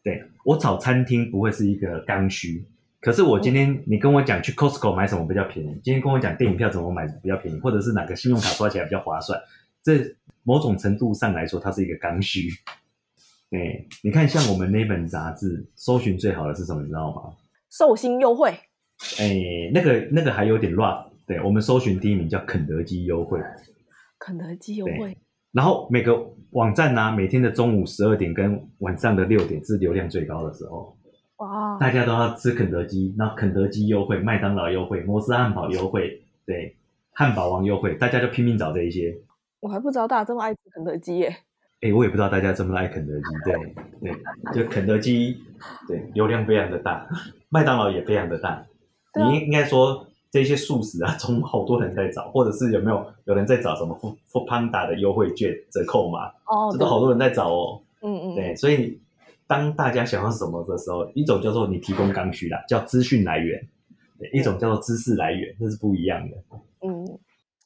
[0.05, 2.65] 对我找餐厅不会是一个刚需，
[3.01, 9.41] 可是我今天你跟我讲去 Costco 买什么比较便宜，今天跟我讲电影票怎么买比较便宜，或者是哪个信用卡刷起来比较划算，
[9.83, 12.51] 这某种程度上来说，它是一个刚需。
[13.51, 16.83] 对，你看像我们那本杂志，搜寻最好的是什么？
[16.83, 17.33] 你知道吗？
[17.71, 18.51] 寿星优惠。
[19.21, 23.39] 哎，那个那个还有点乱，对，我们搜寻第一名叫肯德基优惠，
[24.19, 25.17] 肯德基优惠。
[25.53, 26.15] 然后每个
[26.51, 30.97] 网站呢、啊，每天的中午十二点跟晚上的六点是流量最高的时候，
[31.37, 31.79] 哇！
[31.79, 36.77] 大家都要吃肯德基，那肯德基优惠、麦当劳优惠、摩斯汉堡优惠，对，
[37.13, 39.17] 汉堡王优惠，大家就拼命找这一些。
[39.61, 41.37] 我还不知道大家这么爱吃肯德基耶。
[41.83, 44.15] 哎，我也不知道大家这么爱肯德基，对对，
[44.55, 45.37] 就肯德基，
[45.87, 47.07] 对，流量非常的大，
[47.51, 48.67] 麦当劳也非常的大。
[49.15, 53.95] 你应应该说这些素食啊，中好多人在找，或者是有没有有人在找什么
[54.31, 56.29] foodpanda 的优惠券折扣码？
[56.47, 57.83] 哦，这都好多人在找哦。
[58.03, 58.35] 嗯嗯。
[58.35, 59.01] 对，所以
[59.47, 63.61] 当大家想要什么的时候，一种叫做你提供刚需啦，叫资讯来源；
[64.19, 66.37] 对，一种叫做知识来源，这是不一样的。
[66.81, 67.07] 嗯，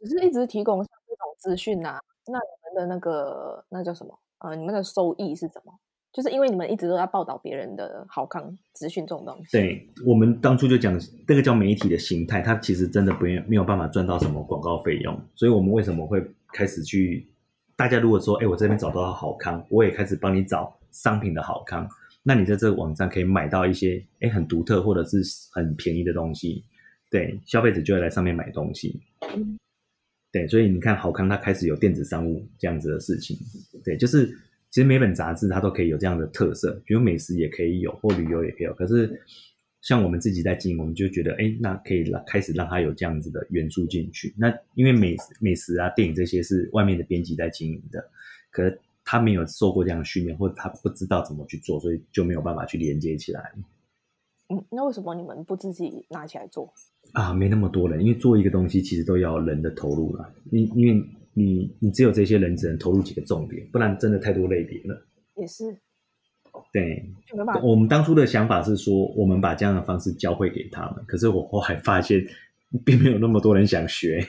[0.00, 4.18] 只是一直提供像这种资讯啊，那你们的那个那叫什么？
[4.38, 5.72] 呃，你们的收益是什么？
[6.12, 9.52] 就是因为你们一直都在报道别人的好康资讯这种东西。
[9.52, 15.16] 对，我们当初就讲这个叫媒体的形态，它其实真的不没有办法赚到什么广告费用。
[15.36, 16.20] 所以我们为什么会
[16.52, 17.28] 开始去？
[17.76, 21.88] 大家如果说，哎，我这边找到好康，我也开始帮你找商品的好康。
[22.22, 26.64] 那你在这个网站可以买到一些，哎，很独特或者是很便宜的东西。
[27.08, 29.00] 对，消费者就会来上面买东西。
[29.34, 29.56] 嗯。
[30.32, 33.36] 对，所以你看好康，它开始有电子商务这样子的事情。
[33.84, 34.36] 对，就是。
[34.72, 38.74] 其实每本杂志它都可以有这样的特色，比如美食也可以有，或旅游也可以有。
[38.74, 39.20] 可是
[39.82, 44.32] 像我们自己在经营，我们就觉得，哎，那可以让开始让它有这样子的元素进去。
[44.38, 48.08] 那因为美美食啊、电影这些是外面的编辑在经营的，
[48.52, 53.52] 可是他没有受过这样的训练，或者他不知道怎么去做，所以就没有办法去连接起来。
[54.50, 56.72] 嗯，那为什么你们不自己拿起来做？
[57.12, 60.32] 啊，没那么多人，因为做一个东西其实都要人的投入了。
[60.50, 61.02] 因因为。
[61.32, 65.00] 你你只有这些人只能投入几个重点，不然真的太多类别了。
[65.36, 65.64] 也是，
[66.72, 67.08] 对，
[67.62, 71.04] 我们当初的想法是说，我们把这样的方式教会给他们。
[71.06, 72.20] 可是我后来发现，
[72.84, 74.26] 并没有那么多人想学。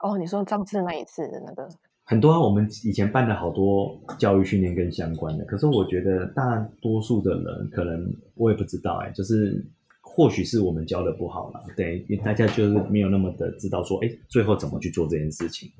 [0.00, 1.66] 哦，你说上次那一次的那个
[2.04, 9.64] 很多啊，我们以前办的好多教育训练跟相关的，可是我觉得大多数的人可能我也不知道哎，就是
[10.02, 15.70] 或许是我们教的不好了，对，因为大家就是没有那么的知道说，哎，最后怎么去做这件事情。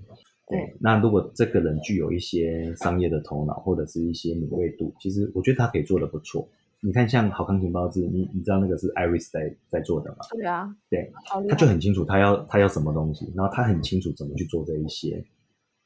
[0.49, 6.47] 对，那如果这个人具有一些商业的头脑，或者是一些敏锐度，其实我觉得他可以做的不错。
[6.81, 10.17] 你看，像好康情报志，你你知道那个是 Iris 在在做的吗？
[10.33, 11.11] 对啊，对，
[11.49, 15.25] 他就很清楚他要他要什么东西，然后他很清楚怎么去做这一些。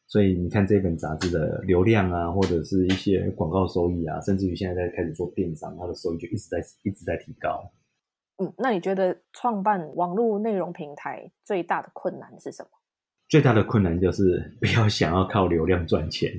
[0.08, 7.70] 所以你看这本杂志的流量啊，或者是一些广告收益啊，甚至于现在在开始做电商，它的收益就一直在一直在提高。
[8.38, 12.70] 嗯，那你觉得创办网络内容平台最大的困难是什么？
[13.28, 16.32] 最大的困难就是不要想要靠流量赚钱。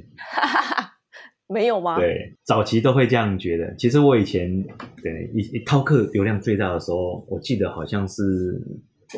[1.47, 1.97] 没有吗？
[1.97, 3.75] 对，早期都会这样觉得。
[3.75, 4.63] 其实我以前
[5.01, 8.23] 对一一饕客流量最大的时候，我记得好像是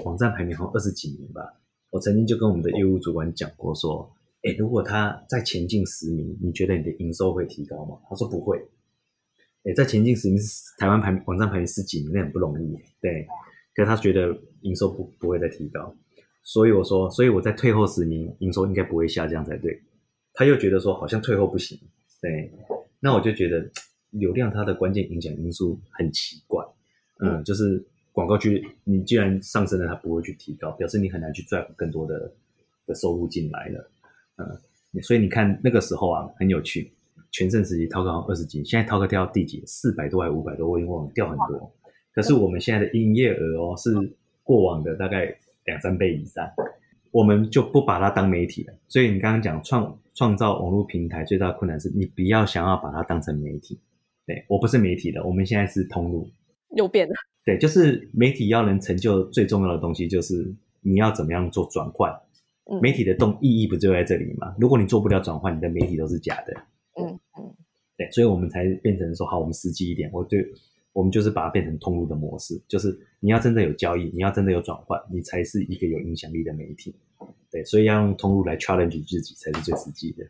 [0.06, 1.42] 网站排名好像二十几名吧。
[1.90, 4.10] 我曾经就跟我们的业务主管讲过，说
[4.44, 8.58] ：“哎，如果他在前进十名，你觉得你的营收会提高吗？”他说：“不会。”
[9.64, 12.76] 哎，在前进十名是，台湾排名网站排名十几名，那很不容易。
[13.00, 13.28] 对，
[13.76, 15.96] 可是他觉得营收不不会再提高，
[16.44, 19.80] 所以我说，所以我在退后十名，营收应该不会下降才对。
[20.34, 21.80] 他又觉得说，好像退后不行。
[22.22, 22.52] 对，
[23.00, 23.70] 那我就觉得
[24.10, 26.66] 流量它的关键影响因素很奇怪，
[27.20, 32.34] 嗯，就是广告区你既然上升了，它不会去提高，表示你很难去赚更多的
[32.88, 33.92] 的收入进来了，
[34.94, 36.92] 嗯，所以你看那个时候啊，很有趣，
[37.32, 39.64] 全盛时期饕客二十几，现在涛哥掉到第几？
[39.66, 40.70] 四百多还五百多？
[40.70, 41.72] 我已经忘了，掉很多。
[42.14, 43.92] 可是我们现在的营业额哦，是
[44.44, 46.50] 过往的大概两三倍以上。
[47.12, 53.78] 我们就不把它当媒体了，所以你刚刚讲创创造网络平台最大的困难是你不要想要把它当成媒体。
[54.26, 56.30] 对，我不是媒体的，我们现在是通路。
[56.74, 57.14] 又变了。
[57.44, 62.14] 对，就是媒体要能成就最重要的东西，就是你要怎么样做转换。
[62.66, 62.80] 嗯。
[62.82, 64.56] 媒体的动意义不就在这里吗？
[64.60, 66.54] 如果你做不了转换，你的媒体都是假的。
[67.02, 67.54] 嗯嗯。
[67.98, 70.46] 对，所以我们才变成说，好，我们实际一点，我对。
[70.94, 76.94] 我们就是把它变成通路的模式，就是你要真的有交易，你要真的有转换，你才是一个有影响力的媒体。
[77.50, 80.26] 对，所以要用通路来 challenge 自己才是最实际的。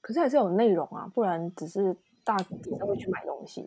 [0.00, 2.44] 可是还是有内容啊，不然只是大家
[2.80, 3.64] 会去买东西。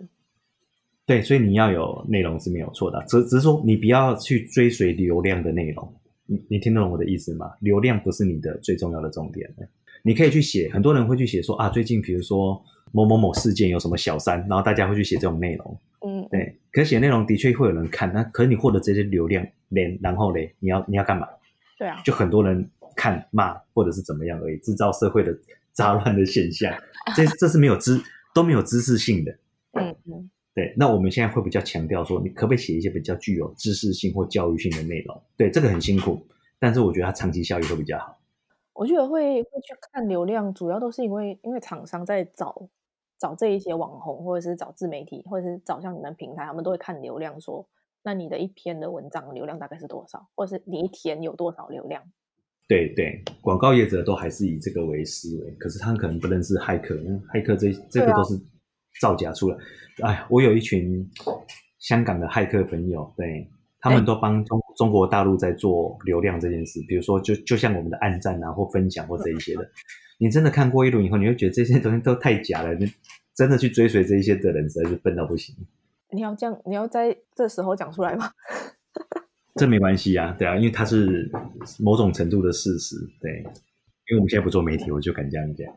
[1.06, 5.94] 对，所以你要有内容是没有错的，只只是说你不要去追随流量的内容。
[6.32, 7.52] 你你听得懂我的意思吗？
[7.60, 9.54] 流量不是你的最重要的重点。
[10.02, 12.64] 你可以去写，很多人会去写说啊，最近比如说
[12.94, 15.78] 某某某事件有什么小三，然后大家会去写这种内容。
[16.08, 21.28] 嗯，对，可写内容的确会有人看，那可是你获得这些流量，连然后嘞，你要你要干嘛？
[21.78, 25.38] 对啊，就很多人看骂或者是怎么样而已，制造社会的
[25.74, 26.74] 杂乱的现象，
[27.16, 28.02] 这这是没有知
[28.34, 29.32] 都没有知识性的。
[29.74, 30.30] 嗯嗯，
[30.62, 35.22] 对，那我们现在会比较强调说，你可不可以写一些比较具有知识性或教育性的内容？
[35.36, 36.22] 对，这个很辛苦，
[36.60, 38.18] 但是我觉得它长期效益会比较好。
[38.74, 42.70] 我觉得会会去看流量，主要都是因为因为厂商在找。
[43.20, 47.64] 找这一些网红，或者是找自媒体，或者是找像你们平台，他们都会看流量，说
[48.02, 52.02] 那你的一篇的文章流量大概是多少，或者是你一天有多少流量？
[52.68, 58.42] 对对，广告业者都还是以这个为思维，可是他们可能不认识骇客，因为骇客这这个都是
[59.00, 59.56] 造假出来。
[60.02, 61.08] 啊、哎，我有一群
[61.80, 63.48] 香港的骇客朋友，对，
[63.80, 69.70] 他们都帮中中国大陆在做流量这件事，比如说就就像我们的暗赞啊或分享或这一些的。
[70.18, 72.74] 你真的看过一轮以后，你会觉得这些东西都太假了。
[72.76, 72.92] 你
[73.36, 75.56] 真的去追随这一些的人，实在是笨到不行。
[76.12, 78.32] 你要这样，你要在这时候讲出来吗？
[79.56, 81.30] 这没关系啊，对啊，因为它是
[81.80, 83.44] 某种程度的事实，对。
[84.12, 85.74] 因为我们现在不做媒体，我就敢这样讲。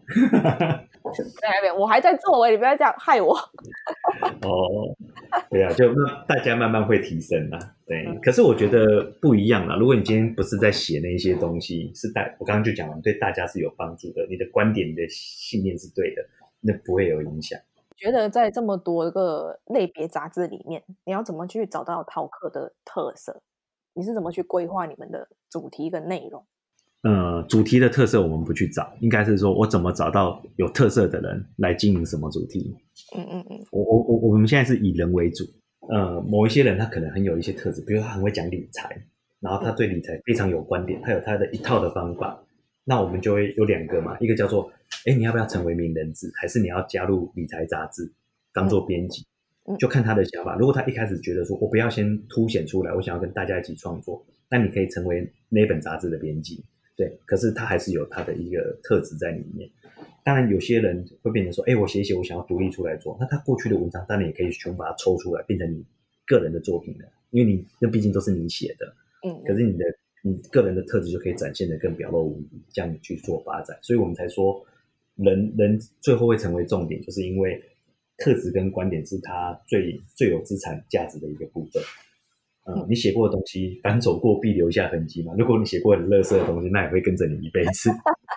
[1.41, 3.33] 对，我还在做，你不要这样害我。
[4.43, 4.91] 哦，
[5.49, 7.77] 对啊，就那大家慢慢会提升啦。
[7.87, 9.77] 对，可是我觉得不一样啦。
[9.77, 16.27] 如果你今天不是在写那些东西，是大我刚刚就讲了，对大家是有帮助的，你的观点、你的信念是对的，
[16.59, 17.57] 那不会有影响。
[17.97, 23.41] 觉得在这么多个类别杂志里面，你要怎么去找到饕客的特色？
[23.93, 26.45] 你是怎么去规划你们的主题跟内容？
[27.05, 32.75] 呃，主题的特色我们不去找，应该是说我怎么找到有特色的人来经营什么主题。
[33.15, 35.45] 嗯嗯嗯，我我我我们现在是以人为主。
[35.91, 38.89] 呃，某一些人他可能很有一些特质，比如他很会讲理财，
[39.39, 42.43] 然后他对理财非常有观点，他有他的一套的方法。
[42.85, 44.73] 那我们就会有两个嘛，一个叫做，
[45.05, 48.11] 哎，你要不要成为名人志，还是你要加入理财杂志
[48.55, 49.27] 当做编辑？
[49.79, 50.57] 就看他的想法。
[50.57, 56.65] 如果他一开始觉得说我不要先凸显出来，我想要跟大家一起创作，那你可以成为那本杂志的编辑。
[56.97, 59.69] 对，可是他还是有他的一个特质在里面。
[60.23, 65.85] 当然，有些人会变成说：“哎，我写一写，我想要独立出来做。”那他过去的文章，当然也可以全部把它抽出来，变成你
[66.25, 67.05] 个人的作品了。
[67.31, 68.95] 因为你那毕竟都是你写的，
[69.29, 69.43] 嗯。
[69.45, 69.85] 可是你的
[70.23, 73.77] 你个人的特质就可以展现得更表露无遗，这样去做发展。
[73.83, 74.65] 所以我们才说，
[75.17, 77.63] 人人最后会成为重点，就是因为
[78.17, 81.83] 特质跟观点是他最最有资产价值的一个部分。
[82.67, 85.35] 嗯，你写过的东西，凡走过必留下痕迹嘛。
[85.37, 87.91] 如果你写过很垃圾的东西，那也会跟着你一辈子。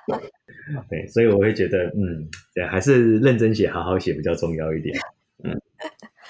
[0.90, 4.98] 对，所以我会觉得，嗯，对，还是认真写、好好写比较重要一点。
[5.44, 5.58] 嗯，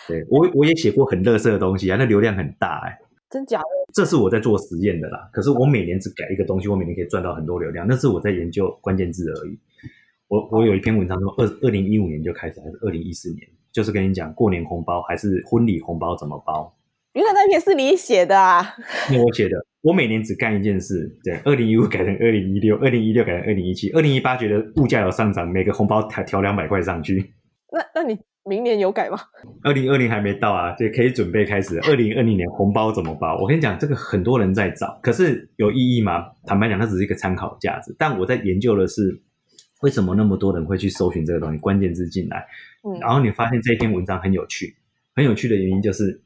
[0.08, 3.00] 对我我也写过很垃圾的东西啊，那流量很大哎、欸，
[3.32, 3.66] 真假的？
[3.94, 5.28] 这是我在做实验的啦。
[5.34, 9.58] 可是我每年只改一个东西，我每年可以赚到很多流量，那是我在研究关键字而已。
[10.28, 16.72] 我我有一篇文章说，二二零一五年就开始，还是二零一四年，就是跟你讲过年红包还是婚礼红包怎么包。
[17.18, 18.76] 原来那篇是你写的啊？
[19.10, 19.58] 那我写的。
[19.82, 27.34] 我每年只干一件事，对，二零一五改成二零一六，二零一六改成二零一七，二零一八觉得物价有上涨，每个红包调调两百块上去。
[27.72, 29.18] 那那你明年有改吗？
[29.64, 31.80] 二零二零还没到啊，就，可以准备开始。
[31.88, 33.36] 二零二零年红包怎么包？
[33.42, 36.28] 我跟你讲，这个很多人在找，可是有意义吗？
[36.46, 37.96] 坦白讲，它只是一个参考价值。
[37.98, 39.20] 但我在研究的是，
[39.82, 41.58] 为什么那么多人会去搜寻这个东西？
[41.58, 42.46] 关键字进来，
[42.84, 44.76] 嗯，然后你发现这篇文章很有趣，
[45.16, 46.22] 很有趣的原因就是。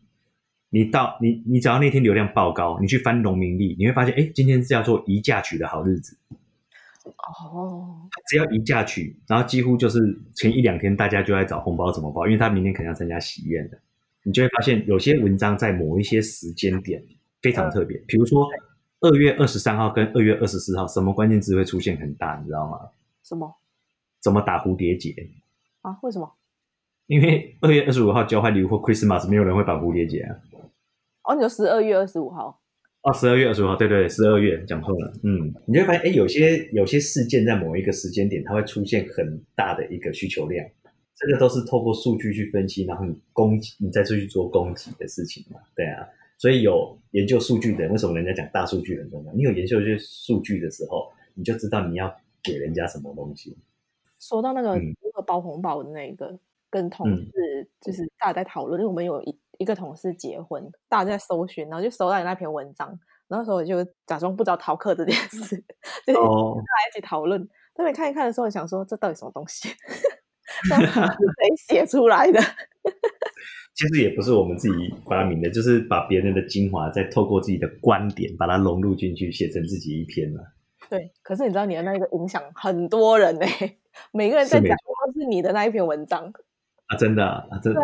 [0.71, 6.17] 你到你你只要那天流量爆高，你去翻农民历，你会发现，哎，今天是叫做移嫁娶的好日子。
[7.03, 9.99] 哦，只要移嫁娶，然后几乎就是
[10.33, 13.77] 前一两天大家就在找红包怎么包，因为他明天可能要参加喜宴的。
[14.23, 17.03] 你就会发现有些文章在某一些时间点
[17.41, 18.47] 非常特别，嗯、比如说
[19.01, 22.79] 二月二十三号跟二月二十四号，什么关键字会出现很大，你知道吗？
[23.23, 23.55] 什么？
[24.21, 25.15] 怎么打蝴蝶结？
[25.81, 25.97] 啊？
[26.03, 26.31] 为什么？
[27.11, 30.33] 因为二月二十五号交换礼物或 Christmas，没有人会绑蝴蝶结啊。
[31.23, 32.57] 哦，你说十二月二十五号？
[33.01, 35.11] 哦，十二月二十五号，对对对，十二月讲错了。
[35.21, 40.65] 嗯，你就会发现，哎，有些有些事件在某一个时间点，它会出现很大的一个需求量。
[41.13, 45.59] 这个都是透过数据去分析，然后你供给，你再出去做供给的事情嘛。
[45.75, 49.33] 对啊，所以有研究数据的人，为什么人家讲大数据很重要？
[49.33, 52.09] 你有研究一些数据的时候，你就知道你要
[52.41, 53.57] 给人家什么东西。
[54.17, 56.39] 说到那个如何包红包的那个，嗯、
[56.71, 59.39] 跟同事就是大家在讨论，因为我们有一。
[59.57, 65.55] 一个同事结婚，大家在搜寻，然后就搜到你那篇文章，然后时候我就假装不知道逃课这件事，
[66.03, 67.47] 就大家一起讨论。
[67.75, 69.69] 特别看一看的时候，想说这到底什么东西？
[70.65, 72.39] 谁写出来的？
[73.75, 80.41] 其实也不是我们自己发明的，就是把别人的精华，再透过自己的观点，把它融入进去，写成自己一篇了。
[80.89, 83.45] 对，可是你知道你的那个影响很多人呢，
[84.11, 86.33] 每个人在讲都是你的那一篇文章
[86.91, 87.79] 啊，真的啊，这这。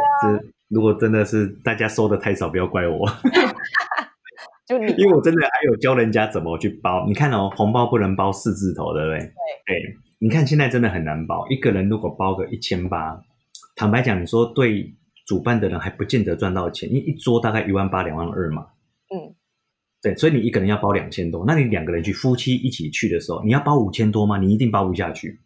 [0.69, 3.07] 如果真的是大家收的太少，不要怪我。
[4.67, 7.05] 就你，因为我真的还有教人家怎么去包。
[7.07, 9.19] 你看哦，红包不能包四字头，对不对？
[9.19, 9.27] 对。
[9.65, 11.47] 对，你看现在真的很难包。
[11.49, 13.21] 一个人如果包个一千八，
[13.77, 14.93] 坦白讲，你说对
[15.25, 18.67] 主办的人还不见得赚到钱，因为一桌大概一万八、两万二嘛。
[19.09, 19.33] 嗯。
[20.01, 24.37] 对，所以你一个人要包两千多，那你两个人去，夫妻一起去的时候，你要包五千多吗？
[24.37, 25.39] 你一定包不下去。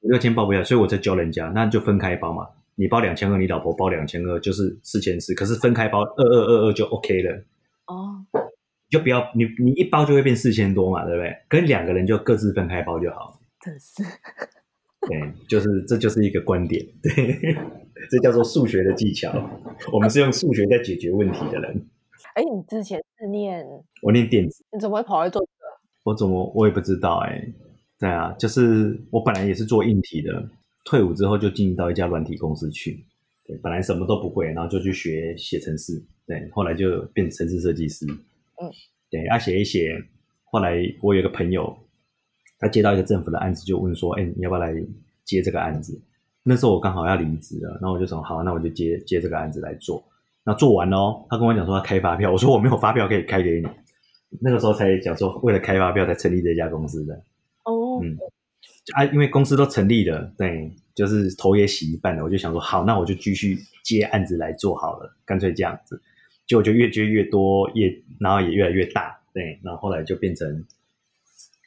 [0.00, 0.10] 对啊。
[0.10, 2.48] 六千包不下，所以我在教人家，那就分开包嘛。
[2.76, 5.34] 你包两千二，你老婆包两千二，就是四千四。
[5.34, 7.44] 可是分开包二二二二就 OK 了。
[7.86, 8.24] 哦，
[8.88, 11.36] 就不要你你一包就会变四千多嘛，对不对？
[11.48, 13.40] 跟两个人就各自分开包就好。
[13.60, 14.04] 真是。
[15.00, 16.84] 对，就是这就是一个观点。
[17.02, 17.10] 对，
[18.10, 19.32] 这叫做数学的技巧。
[19.92, 21.86] 我们是用数学在解决问题的人。
[22.34, 23.66] 哎，你之前是念？
[24.02, 24.64] 我念电子。
[24.72, 25.80] 你怎么会跑来做这个？
[26.04, 27.44] 我怎么我也不知道哎。
[27.98, 30.48] 对啊，就是我本来也是做硬体的。
[30.84, 33.04] 退伍之后就进到一家软体公司去，
[33.44, 38.70] 对，本来什么都不会，然后就去学写程式，对，后来就变成程式设计师，嗯，
[39.10, 40.02] 对，要写一写。
[40.44, 41.76] 后来我有个朋友，
[42.58, 44.72] 他接到一个政府的案子，就问说：“哎，你要不要来
[45.26, 46.00] 接这个案子？”
[46.42, 50.02] 那时候我刚好要离职了，然后我就说：“好，那我就接接这个案子来做。”
[50.42, 53.68] 那做完哦，他跟我讲说他开发票，我说我没有发票可以开给你。
[54.40, 57.22] 那个时候才讲说，为了开发票才成立这家公司的。
[57.98, 58.16] 哦，嗯。
[58.94, 66.00] 啊，因为公司都成立了，对，就是头也洗一半了，我就想说，好，那我就继续接案子来做好了，干脆这样子，
[66.46, 70.64] 结果就越接越多，越然后也越来越大，对，然后后来就变成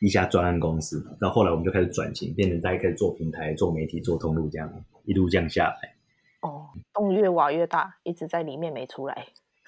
[0.02, 4.67] 一家专案公司，然后后来我们就开始转型，变成大家可以做平台、做媒体、做通路这样，
[5.06, 5.94] 一路这样下来。
[6.41, 9.13] 哦，洞越挖越大，一直在里面没出来。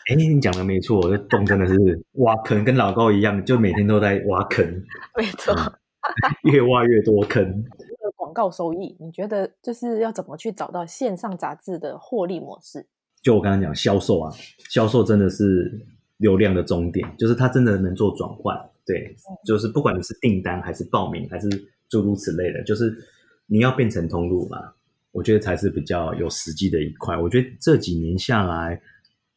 [0.10, 4.66] 哎，你讲的没错，这洞真的是挖坑，跟老高一样，就每天都在挖坑。
[5.16, 5.54] 没错。
[5.54, 5.74] 嗯
[6.52, 7.64] 越挖越多坑。
[7.78, 12.86] 这个广告收益，你觉得就是要怎么去找到线上杂志的获利模式？
[13.22, 14.34] 就我刚刚讲销售啊，
[14.70, 15.86] 销售真的是
[16.18, 18.58] 流量的终点，就是它真的能做转换。
[18.86, 21.50] 对，就是不管你是订单还是报名还是
[21.88, 22.94] 诸如此类的，就是
[23.46, 24.74] 你要变成通路嘛，
[25.12, 27.18] 我觉得才是比较有实际的一块。
[27.18, 28.82] 我觉得这几年下来，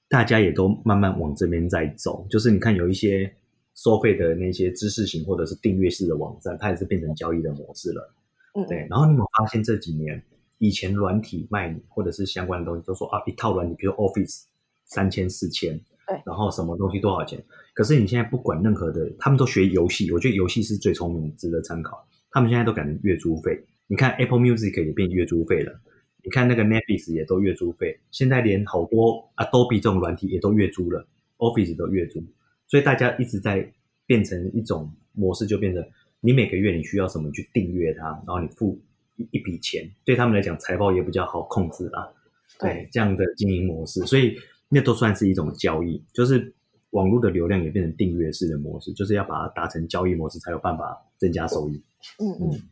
[0.09, 3.33] 大家也都慢慢往这边在走，就是你看有一些。
[3.77, 8.13] 收费的那些知识型或者是订阅式的网站，它也是变成交易的模式了。
[8.55, 8.79] 嗯，对。
[8.91, 10.21] 然后你有没有发现这几年，
[10.59, 14.45] 以前软体卖你或者是相关的东西，都说啊，一套软体，比如 Office
[14.87, 17.45] 三千四千，对，然后什么东西多少钱？
[17.75, 22.03] 可是你现在不管任何的，他们都学游戏，我觉得游戏是最聪明，值得参考。
[22.31, 23.63] 他们现在都改成月租费。
[23.87, 25.79] 你看 Apple Music 也变月租费了，
[26.25, 31.07] 你看那个 Netflix 也都月租费，现在连好多 Adobe 这种软体也都月租了
[31.37, 32.25] ，Office 都月租。
[32.69, 33.73] 所以大家一直在
[34.07, 35.85] 变成一种模式，就变成
[36.21, 38.81] 你每个月你需要什么去订阅它，然后你付
[39.17, 42.13] 一一笔钱，对他们来讲财报也比较好控制啦。
[42.59, 44.37] 对，对这样的经营模式，所以
[44.69, 46.55] 那都算是一种交易，就是
[46.91, 51.83] 网络的流量也变成订阅式的模式，就是要把它达成交易模式，才有办法增加收益。
[52.19, 52.63] 嗯嗯，嗯，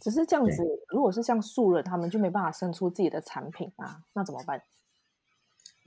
[0.00, 4.62] 只是这样子，如果是像素人，他们就没办法生出自己的产品啊，那怎么办？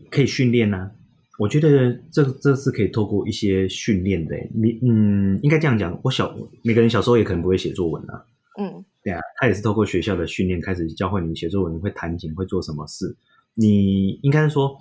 [0.09, 0.95] 可以训练啊，
[1.39, 4.35] 我觉得这这是可以透过一些训练的。
[4.53, 8.23] 你嗯，应该这样讲，我小每个人小时候也可能不会写作文啊。
[8.59, 13.15] 嗯，对啊，他也是透过学校的训练开始教会你写作文，会弹琴，会做什么事。
[13.55, 14.77] 你应该是说，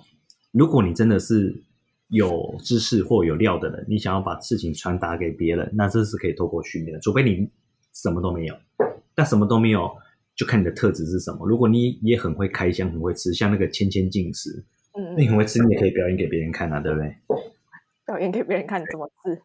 [0.51, 1.63] 如果你真的是
[2.09, 6.99] 有知识或有料的人，你想要把事情传达给别人，那这是可以透过训练的。
[7.01, 7.49] 除非你
[7.93, 8.55] 什么都没有，
[9.15, 9.89] 但什么都没有，
[10.35, 11.47] 就看你的特质是什么。
[11.47, 14.63] 如果你也很会开箱，很会吃，像那个千千进食。
[14.97, 17.15] 嗯，那你很会吃，你也可以表演给别人看啊，对不对？
[18.05, 19.41] 表演给别人看你怎么吃？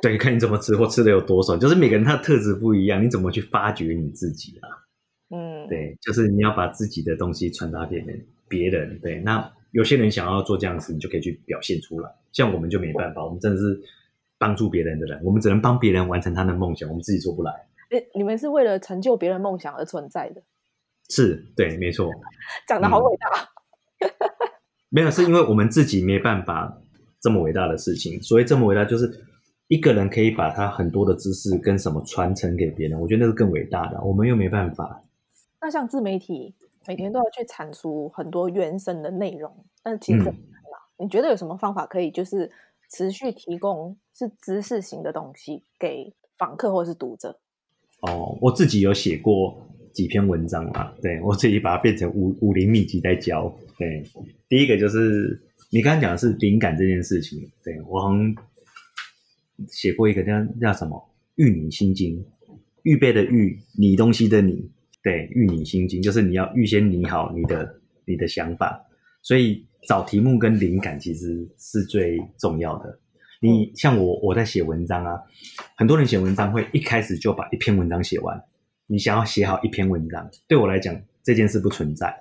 [0.00, 1.58] 对，看你怎么吃或吃的有多爽。
[1.58, 4.68] 就是每个人他的特质不一样，你怎么去发掘你自己啊？
[5.30, 8.26] 嗯，对，就是你要把自己的东西传达给别人。
[8.48, 12.10] 别人对，那有些人想要做这样的事，你就可以去表现出来。
[12.32, 13.78] 像我们就没办法，我们真的是
[14.38, 17.52] 帮助别人的人，我们只能帮别人完成他的梦想，我们自己做不来。
[17.90, 20.42] 诶，你们是为了成就别人梦想而存在的？
[21.10, 22.10] 是，对，没错。
[22.66, 23.28] 讲得好伟大。
[24.00, 24.47] 嗯
[24.90, 26.80] 没有，是因为我们自己没办法
[27.20, 29.24] 这么伟大的事情，所以这么伟大就是
[29.66, 34.02] 一个人可以把他很多的知识跟什么传承给别人，我觉得那是更伟大的。
[34.02, 35.04] 我们又没办法。
[35.60, 36.54] 那像自媒体
[36.86, 40.34] 每天都要去产出很多原生的内容，但其实、嗯、
[41.00, 42.50] 你觉得有什么方法可以就是
[42.90, 47.38] 持续提供是知识型的东西给访客或是读者？
[48.00, 49.60] 哦，我自己有写过
[49.92, 53.52] 几篇文章啦，对，我自己把它变成武武林秘籍在教。
[53.78, 54.02] 对，
[54.48, 57.48] 第一个就是你刚刚讲的是灵感这件事情。
[57.62, 58.34] 对，我好像
[59.68, 61.00] 写过一个叫叫什么
[61.36, 62.24] “预拟心经”，
[62.82, 64.68] 预备的预，拟东西的拟。
[65.00, 68.84] 对，预拟心经就是你要预先拟好你的你的想法，
[69.22, 72.98] 所以找题目跟灵感其实是最重要的。
[73.40, 75.22] 你像我我在写文章啊，
[75.76, 78.42] 很多人写文章会一开始就把一篇文章写完。
[78.88, 82.12] 你想要写好一篇文章，对我来讲这件事不存在。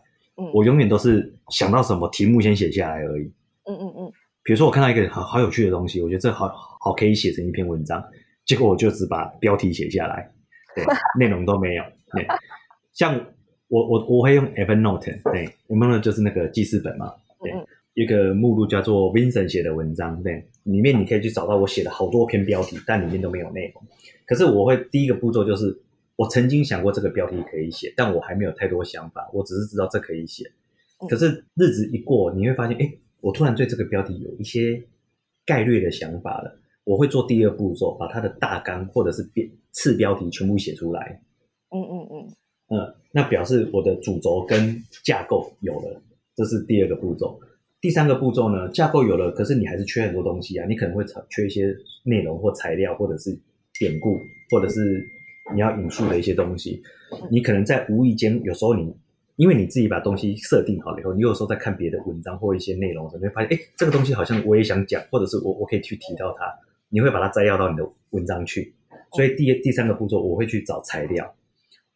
[0.53, 3.25] 我永远都是想到什么题目先写下来而已。
[3.65, 4.11] 嗯嗯嗯。
[4.43, 6.47] 比如说我看到一个好好有趣的东西，我觉得这好
[6.79, 8.03] 好可以写成一篇文章，
[8.45, 10.31] 结果我就只把标题写下来，
[10.75, 10.85] 对，
[11.19, 11.83] 内容都没有。
[12.13, 12.25] 对，
[12.93, 13.13] 像
[13.67, 17.11] 我我我会用 Evernote，对，Evernote 就是那个记事本嘛，
[17.41, 17.51] 对，
[17.95, 23.83] 一个目录叫做 Vincent 写的文章，对，里面你可以去找到我写了好多篇标题，但里面都没有内容。
[24.25, 25.81] 可是我会第一个步骤就是。
[26.17, 30.51] 我曾经想过这个标题可以写，但我还没有太多想法，我只是知道这可以写。
[31.07, 32.91] 可是日子一过，你会发现，哎，
[33.21, 34.83] 我突然对这个标题有一些
[35.45, 36.59] 概略的想法了。
[36.85, 41.21] 我会做第二步骤，把它的大纲或者是标次标题全部写出来。
[41.69, 42.27] 嗯嗯嗯
[42.69, 46.01] 嗯，那表示我的主轴跟架构有了，
[46.35, 47.39] 这是第二个步骤。
[47.79, 53.37] 第三个步骤呢，架构有了，可是你还是缺很多东西啊，你可能会缺一些内容或材料，或者是
[53.77, 54.17] 典故，
[54.49, 55.07] 或者是。
[55.53, 56.81] 你要引述的一些东西，
[57.31, 58.93] 你可能在无意间，有时候你
[59.37, 66.45] 因为你自己把东西设定好了以后，你有时候在看别的文章或一些内容的时候，你会发现，哎，这个东西好像我也想讲，或者是我我可以去提到它，
[66.89, 68.73] 你会把它摘要到你的文章去。
[69.13, 71.35] 所以第第三个步骤，我会去找材料。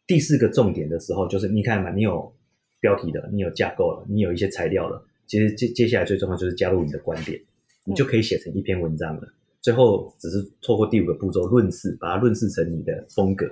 [0.06, 2.32] 第四个重点的时候，就是你看嘛，你有
[2.80, 7.40] 标题的，你有架构了，你有一些材料了，其实接接下来最重要就是加入你的观点，
[7.84, 9.28] 你就可以写成一篇文章了。
[9.62, 13.46] 最后只是透过第五个步骤论述，把它论述成你的风格，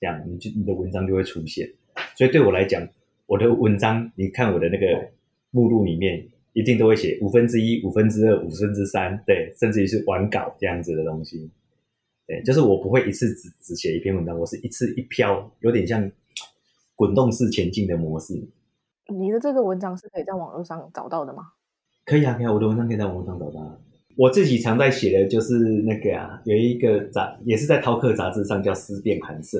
[0.00, 1.70] 这样你就你的文章就会出现。
[2.16, 2.84] 所以对我来讲，
[3.26, 5.10] 我的文章，你看我的那个
[5.50, 11.50] 目录里面，一定都会写五分之一、五分之二、五分之三，对，甚至于是完稿这样子的东西。
[12.26, 16.10] 对，就是我不会一次只只写一篇文章，我是一次一飘，有点像
[16.94, 18.32] 滚动式前进的模式。
[19.14, 21.48] 你的这个文章是可以在网络上找到的吗？
[22.06, 23.78] 可以啊，可以啊，我的文章可以在网络上找到。
[24.16, 29.58] 我自己常在写的就是那个啊，有一个杂也是在饕客杂志上叫思辨寒舍，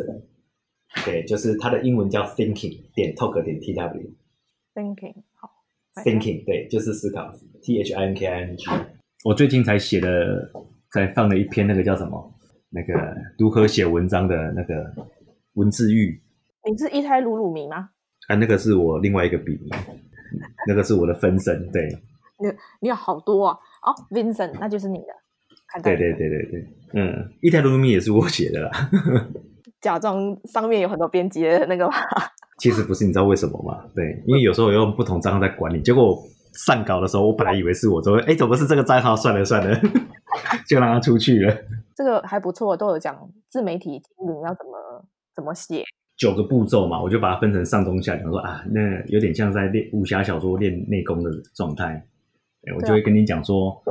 [1.05, 4.11] 对，就是它的英文叫 thinking 点 talk 点 tw。
[4.75, 5.51] thinking 好
[6.05, 7.33] ，thinking 对，就是思考
[7.63, 8.65] ，t h i n k i n g。
[9.25, 10.51] 我最近才写的，
[10.93, 12.35] 才放了一篇那个叫什么，
[12.71, 14.85] 那个如何写文章的那个
[15.55, 16.21] 文字狱。
[16.69, 17.91] 你是一胎鲁鲁迷吗？
[18.29, 19.71] 啊，那个是我另外一个笔名，
[20.69, 21.89] 那个是我的分身，对。
[22.37, 22.49] 你
[22.81, 23.59] 你有好多啊。
[23.85, 25.07] 哦、oh，Vincent，那就是你的。
[25.83, 28.71] 对对对对对，嗯，一台鲁鲁米也是我写的啦。
[29.81, 31.93] 假装上面有很多编辑的那个吗？
[32.59, 33.85] 其实不是，你知道为什么吗？
[33.95, 36.17] 对，因为有时候我用不同账号在管理，结果
[36.53, 39.17] 上稿的时候，我本来以为是我，说，哎，怎么是这个账号？
[39.17, 39.77] 算了算了，
[40.69, 41.55] 就让他出去了。
[41.97, 43.19] 这个还不错，都有讲
[43.49, 45.05] 自媒体经营要怎么
[45.35, 45.83] 怎么写。
[46.17, 52.07] 九个步骤嘛，我就把它分成上中下，讲说啊，那有点像在练武侠小说练内功的状态。
[52.77, 53.83] 我就会跟你讲说，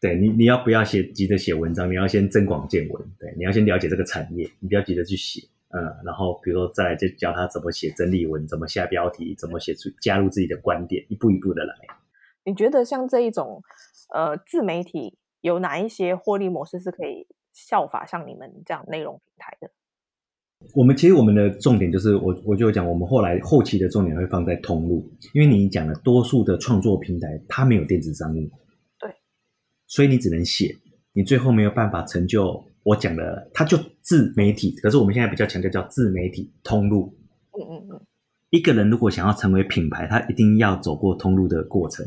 [0.00, 5.40] 对，对你你要不要写急着写文章，你要先增广见闻，对，你要先了解这个产业，你不要急着去写，
[5.70, 11.74] 嗯，然后比如说再来就教他怎么写整理文，怎么下标题，怎么写出加入自己的观点，一步一步的来。
[12.44, 13.62] 你觉得像这一种
[14.14, 19.70] 呃自媒体有哪一些获利模式是可以效法像你们这样内容平台的？
[20.74, 28.48] 我们其实我们的重点就是我我就讲，我们后来后期的重点会放在通路，因为你讲的多数的创作平台它没有电子商务，
[28.98, 29.10] 对，
[29.86, 30.76] 所以你只能写，
[31.12, 34.70] 你最后没有办法成就我讲的，它就自媒体。
[34.76, 37.14] 可是我们现在比较强调叫自媒体通路。
[37.52, 38.00] 嗯嗯嗯，
[38.50, 42.06] 一个人如果想要成为品牌，他一定要走过通路的过程。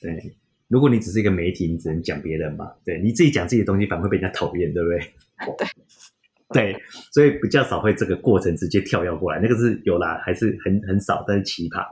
[0.00, 0.36] 对，
[0.68, 4.98] 如果你只是一个媒体，你只能讲别人嘛，对，你自己讲自己的东西反而会被人家讨厌，对不对？
[5.58, 5.66] 对。
[6.54, 6.76] 对，
[7.12, 11.86] 所以比较少会这个过程直接跳跃过来，那个是有啦，还是很很少，但是奇葩。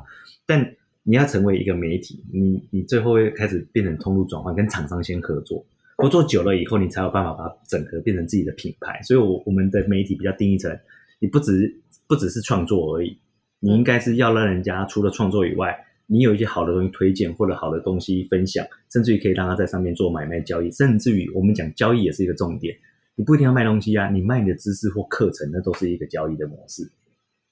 [0.46, 5.64] 但你要成为一个媒体，你你最后会开始变成通路转换，跟厂商先合作，
[5.96, 9.00] 合作久了以后，你才有办法把它整合变成自己的品牌。
[9.02, 10.76] 所以我，我我们的媒体比较定义成，
[11.20, 11.72] 你不只
[12.08, 13.16] 不只是创作而已，
[13.60, 22.76] 你应该是要让人家除了创作以外，你有一些好的东西推荐，或者好的东西分享，甚至于可以让他在上面做买卖交易，甚至于我们讲交易也是一个重点。
[23.18, 26.88] 你不一定要卖东西啊，你卖你的知识或课程，那都是一个交易的模式。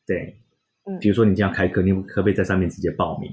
[0.07, 0.39] 对，
[0.85, 3.29] 嗯，比如说你这样开课，你可不可以在上面直接报名？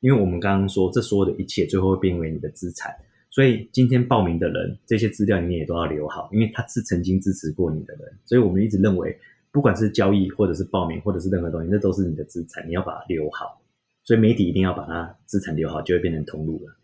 [0.00, 2.92] 因为我们刚刚说，这所有的一切最后会变为你的资产，
[3.30, 8.12] 所以今天报名的人，这些资料你也都要留好，因为他是曾经支持过你的人。
[8.24, 9.16] 所以我们一直认为，
[9.52, 13.62] 不管是交易，或者是报名，或者是任何东西，那都是你的资产，你要把它留好。
[14.02, 16.74] 所以媒体一定要把它资产留好，就会变成通路了。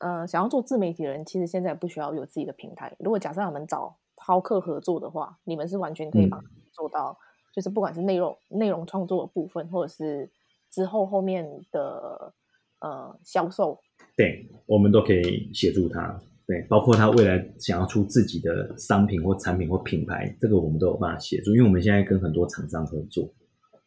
[0.00, 2.94] 呃，想要做自媒体的人，其实现在不需要有自己的平台。
[2.98, 6.42] 如果假设我们找饕客合作的话，你们是完全可以帮
[6.72, 7.18] 做到，嗯、
[7.54, 10.30] 就是不管是内容内容创作的部分，或者是
[10.70, 12.32] 之后后面的
[12.80, 13.78] 呃销售，
[14.16, 16.20] 对，我们都可以协助他。
[16.44, 23.32] 对，包括他未来想要出自己的商品或产品或品牌，这个我们都有办法协助，因为我们现在跟很多厂商合作。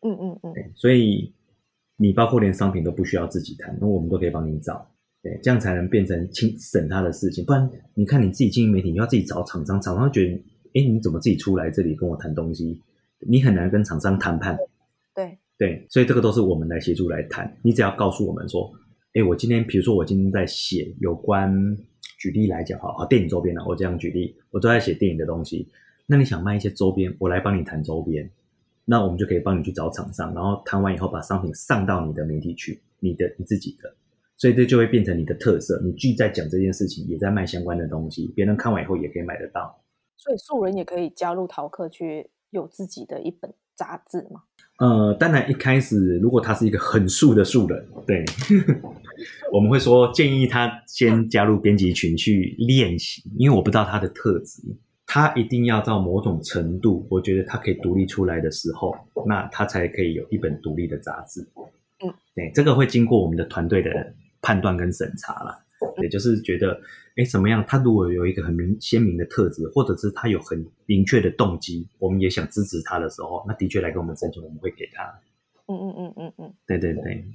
[0.02, 1.34] 嗯嗯嗯，对，所以
[1.98, 4.90] 你包括连商品都不需要自己谈，那我们都可以帮你找。
[5.26, 10.36] 对，这样才能变成轻省他的事情，不然你看你自己经营媒体，你要自己找厂商，厂商觉得，
[10.76, 12.80] 哎，你怎么自己出来这里跟我谈东西？
[13.28, 14.56] 你很难跟厂商谈判。
[15.16, 17.52] 对对，所以这个都是我们来协助来谈。
[17.64, 18.72] 你只要告诉我们说，
[19.16, 21.76] 哎，我今天比如说我今天在写有关，
[22.20, 25.68] 举例来讲，哈，好，电影周边啊，我这样举例，我都在写电影的东西。
[26.06, 28.30] 那你想卖一些周边，我来帮你谈周边，
[28.86, 33.92] 那我们就可以帮你去找厂商，然后谈完以后把商品上到你的媒体去，你的你自己的。
[34.38, 39.82] 所以这就会变成你的特色，你既在讲这件事情，也在卖相关的东西，别人看完以后也可以买得到。
[40.18, 44.42] 所以素人也可以加入淘客去有自己的一本杂志吗？
[44.80, 48.26] 呃，当然一开始如果他是一个很素的素人，对，
[49.54, 54.62] 我们会说建议他先加入编辑群去练习，因为我不知道他的特质，
[55.06, 58.94] 他一定要到某种程度，我觉得他可以独立出来的时候，
[59.26, 61.48] 那他才可以有一本独立的杂志。
[62.04, 64.14] 嗯，对，这个会经过我们的团队的人。
[64.46, 65.58] 判断跟审查啦，
[66.04, 66.80] 也就是觉得，
[67.16, 67.66] 哎，怎么样？
[67.68, 75.04] 他如果有一个很明鲜明的特质，或者是他有很明确的动机，我们也想支持他的时候，那的确来跟我们申请，我们会给他。
[75.68, 77.26] 嗯嗯嗯嗯嗯，对对对。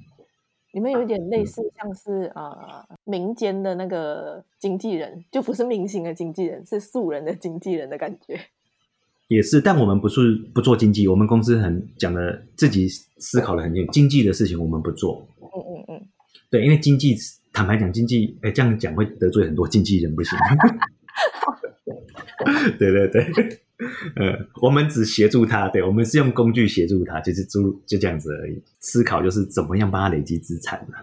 [0.73, 8.39] 你们有一点类似，像是、啊、呃民间的那个经纪人，就不是明星的经纪人，是素人的经纪人的感觉。
[9.27, 15.27] 也是，但我们不是不做经纪，我们公司很讲的自己思考的很清楚，经纪的事情我们不做。
[16.51, 17.15] 对，因为经济，
[17.53, 20.37] 坦白讲，经济，哎，这样讲会得罪很多经纪人，不行。
[22.77, 23.23] 对对对，
[24.17, 28.61] 呃，我们只协助他，对，我们是用工具协助他，就是就就这样子而已。
[28.79, 30.97] 思考就是怎么样帮他累积资产嘛，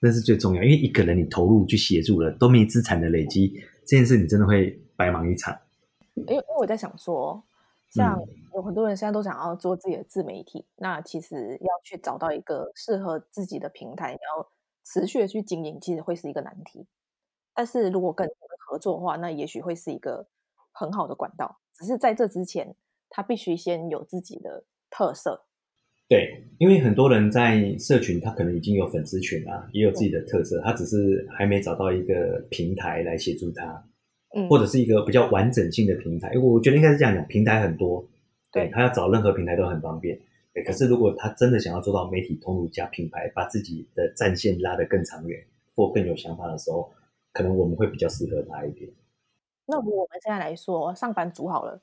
[0.00, 0.62] 那是最重要。
[0.64, 3.54] 因为一个人你投入去协助了，都没资产的累积，
[3.86, 5.56] 这件事你真的会白忙一场。
[6.14, 7.44] 因为因为我在想说，
[7.90, 8.18] 像
[8.54, 14.48] 有很多人现在都想要做自己的自媒体，嗯、那其实要去找到一个适合自己的平台，你要。
[14.84, 16.86] 持续的去经营，其实会是一个难题。
[17.54, 18.28] 但是如果跟
[18.66, 20.28] 合作的话，那也许会是一个
[20.72, 21.60] 很好的管道。
[21.74, 22.74] 只是在这之前，
[23.08, 25.46] 他必须先有自己的特色。
[26.08, 33.84] 对，因为很多人在社群，他可能已经有粉丝群啊，也有自己的特色，他只是还没找到一个平台来协助他，
[34.34, 36.32] 嗯，或者是一个比较完整性的平台。
[36.34, 38.04] 因为我觉得应该是这样讲，平台很多，
[38.52, 40.20] 对，对他要找任何平台都很方便。
[40.66, 45.40] 可是，如果他真的想要做到媒体通路加品牌，把自己的战线拉得更长远
[45.76, 46.90] 或更有想法的时候，
[47.32, 48.90] 可能我们会比较适合他一点。
[49.66, 51.80] 那我们现在来说，上班族好了，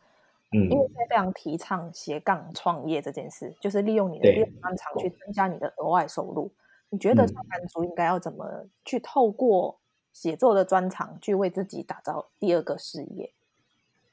[0.51, 4.29] 嗯，因为现在非常提倡斜杠创业这件事，就是利用你的
[4.61, 6.51] 专长去增加你的额外收入。
[6.89, 9.79] 你觉得上班族应该要怎么去透过
[10.11, 13.31] 写作的专长去为自己打造第二个事业？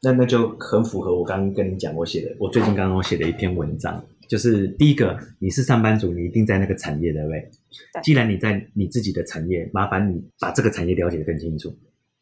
[0.03, 7.41] 那那就很符合我刚刚跟你讲，我写的，我最近刚刚写的一篇文章，就是第一个，你是上班族，你一定在那个产业，对不对？
[7.93, 8.03] 对。
[8.03, 11.77] 既然你在你自己的产业，麻烦你把这个产业了解得更清楚。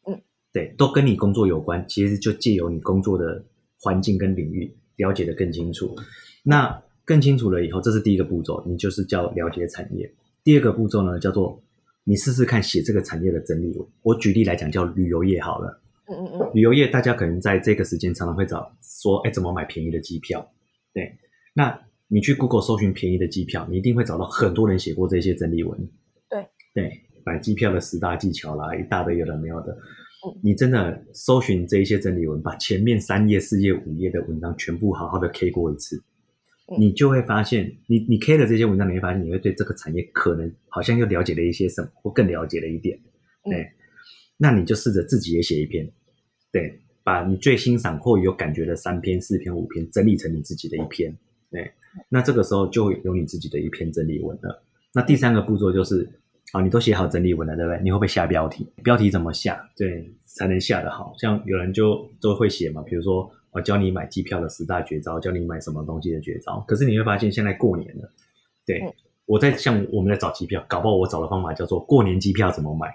[0.07, 3.43] 嗯，对，都跟你工作有关，其实就借由你工作的
[3.79, 5.95] 环境跟领域了解得更清楚。
[6.43, 10.11] 那更清楚了以后，这是第一个步骤，你就是叫了解产业。
[10.43, 11.61] 第二个步骤呢，叫做
[12.03, 13.87] 你试试看写这个产业的整理文。
[14.01, 15.79] 我举例来讲，叫旅游业好了。
[16.05, 20.51] 嗯嗯嗯，旅游业大家可能在这个时间常常会找说，哎，怎么买便宜的机票？
[20.93, 21.17] 对，
[21.53, 25.89] 那你去 Google 搜寻便宜的机票，你一定会找到很多人写过这些整理文。
[26.29, 29.77] 对对，买机票的十大技巧啦，一大堆有的没有的。
[30.41, 36.01] 你真的搜寻这一些整理文，把前面三页、四页、五页的文章全部好好的 K 过一次，
[36.77, 42.97] 你就会发现，你你 K 了这些文章，你会发现你会对这个产业可能好像又了解了一些什么，或更了解了一点。
[43.43, 43.69] 对。
[44.37, 45.89] 那你就试着自己也写一篇，
[46.51, 51.15] 对，把你最欣赏或有感觉的三篇、四篇、五篇整理成你自己的一篇，
[51.51, 51.71] 对。
[52.09, 54.63] 那这个时候就有你自己的一篇整理文了。
[54.93, 56.07] 那第三个步骤就是，
[56.51, 57.81] 啊，你都写好整理文了，对不对？
[57.83, 58.67] 你会不会下标题？
[58.83, 59.67] 标题怎么下？
[59.75, 61.13] 对，才能下得好。
[61.17, 66.63] 像有人就都会写嘛，比如说我教你买机票的十大绝招，教你买什么东西的绝招。
[66.67, 68.09] 可是你会发现现在过年了，
[68.65, 68.81] 对，
[69.25, 72.87] 我在像我们在找机票，搞不好我找的方法叫做过年机票怎么买？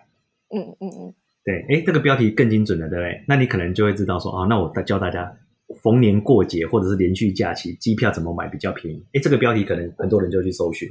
[0.54, 1.14] 嗯嗯嗯。
[1.44, 3.24] 对，诶，这个标题更精准了，对不对？
[3.26, 5.34] 那你可能就会知道说，啊，那我教大家
[5.82, 9.04] 逢年过节或者是连续假期机票怎么买比较便宜。
[9.12, 10.88] 哎，这个标题可能很多人就去搜寻。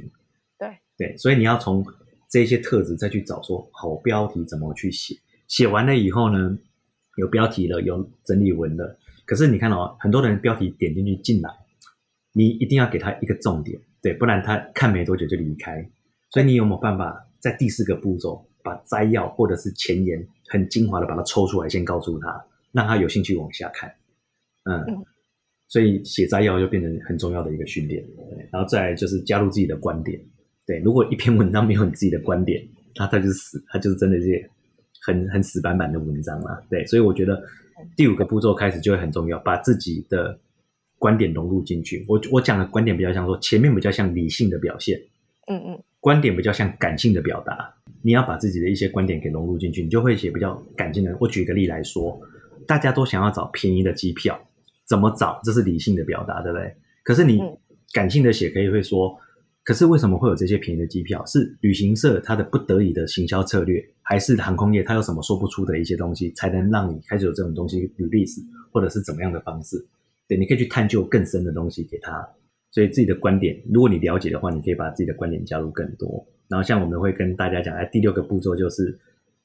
[0.58, 1.84] 对对，所以你要从
[2.28, 5.14] 这些特质再去找说好标题怎么去写。
[5.46, 6.58] 写完了以后呢，
[7.16, 8.98] 有标题了，有整理文了。
[9.26, 11.50] 可是你看哦，很多人标题点进去进来，
[12.32, 15.90] 你一定要给他一个重点，对，不然他看没多久就离开。
[16.30, 18.44] 所以你有没有办法在第四个步骤？
[18.60, 23.90] 把摘要或者是前言很精华的把它抽出来，先告诉他，让他有兴趣往下看。
[24.68, 25.04] 嗯，嗯，
[25.66, 28.04] 所以写摘要就变成很重要的一个训练。
[28.30, 30.20] 对，然后再来就是加入自己的观点。
[30.66, 32.62] 对，如果一篇文章没有你自己的观点，
[32.96, 34.50] 那它就是死，它就是真的是
[35.02, 36.62] 很很死板板的文章啦。
[36.70, 37.42] 对，所以我觉得
[37.96, 40.38] 第五个步骤开始就会很重要，把自己的
[40.98, 42.04] 观点融入进去。
[42.06, 45.00] 我我讲的观点比较像说，前面比较像理性的表现。
[45.50, 47.74] 嗯嗯，观点比较像感性的表达。
[48.02, 51.16] 你要把自己的一些观点给融入进去，你就会写比较感性的。
[51.18, 52.20] 我举个例来说，
[52.66, 54.38] 大家都想要找便宜的机票，
[54.88, 55.40] 怎么找？
[55.44, 56.74] 这是理性的表达，对不对？
[57.04, 57.40] 可是你
[57.92, 59.16] 感性的写，可以会说，
[59.64, 61.24] 可是为什么会有这些便宜的机票？
[61.26, 68.40] 是旅行社它的不得已的行销策略，还是航空业它有什么说不出的一些东西，才能让你开始有这种东西 release，
[68.72, 69.76] 或者是怎么样的方式？
[70.26, 72.26] 对，你可以去探究更深的东西给他。
[72.70, 76.26] 所以自己的观点，如果你了解的话，你可以把自己的观点加入更多。
[76.48, 78.98] 然后像我们会跟大家讲，哎，第六个步骤就是，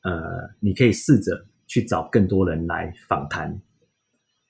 [0.03, 3.57] 呃，你可以试着去找更多人来访谈，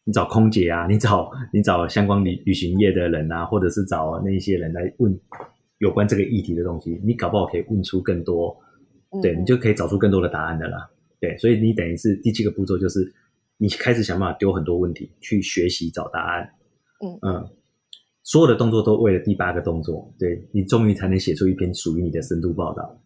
[0.06, 5.18] 你找空姐啊，你找你找相关旅旅行业的人啊，或者是找那些人来问
[5.78, 8.58] 有关这个议题的东西，你搞不好可以问出更多，
[9.22, 10.89] 对，你就可以找出更多的答案的啦。
[11.20, 13.14] 对，所以你等于是第七个步骤就是，
[13.58, 16.49] 你开始想办法丢很多问题去学习找答案，
[17.01, 17.49] 嗯嗯。
[18.26, 23.01] 所有的动作都为了第八个动作，对，你终于才能写出一篇属于你的深度报道。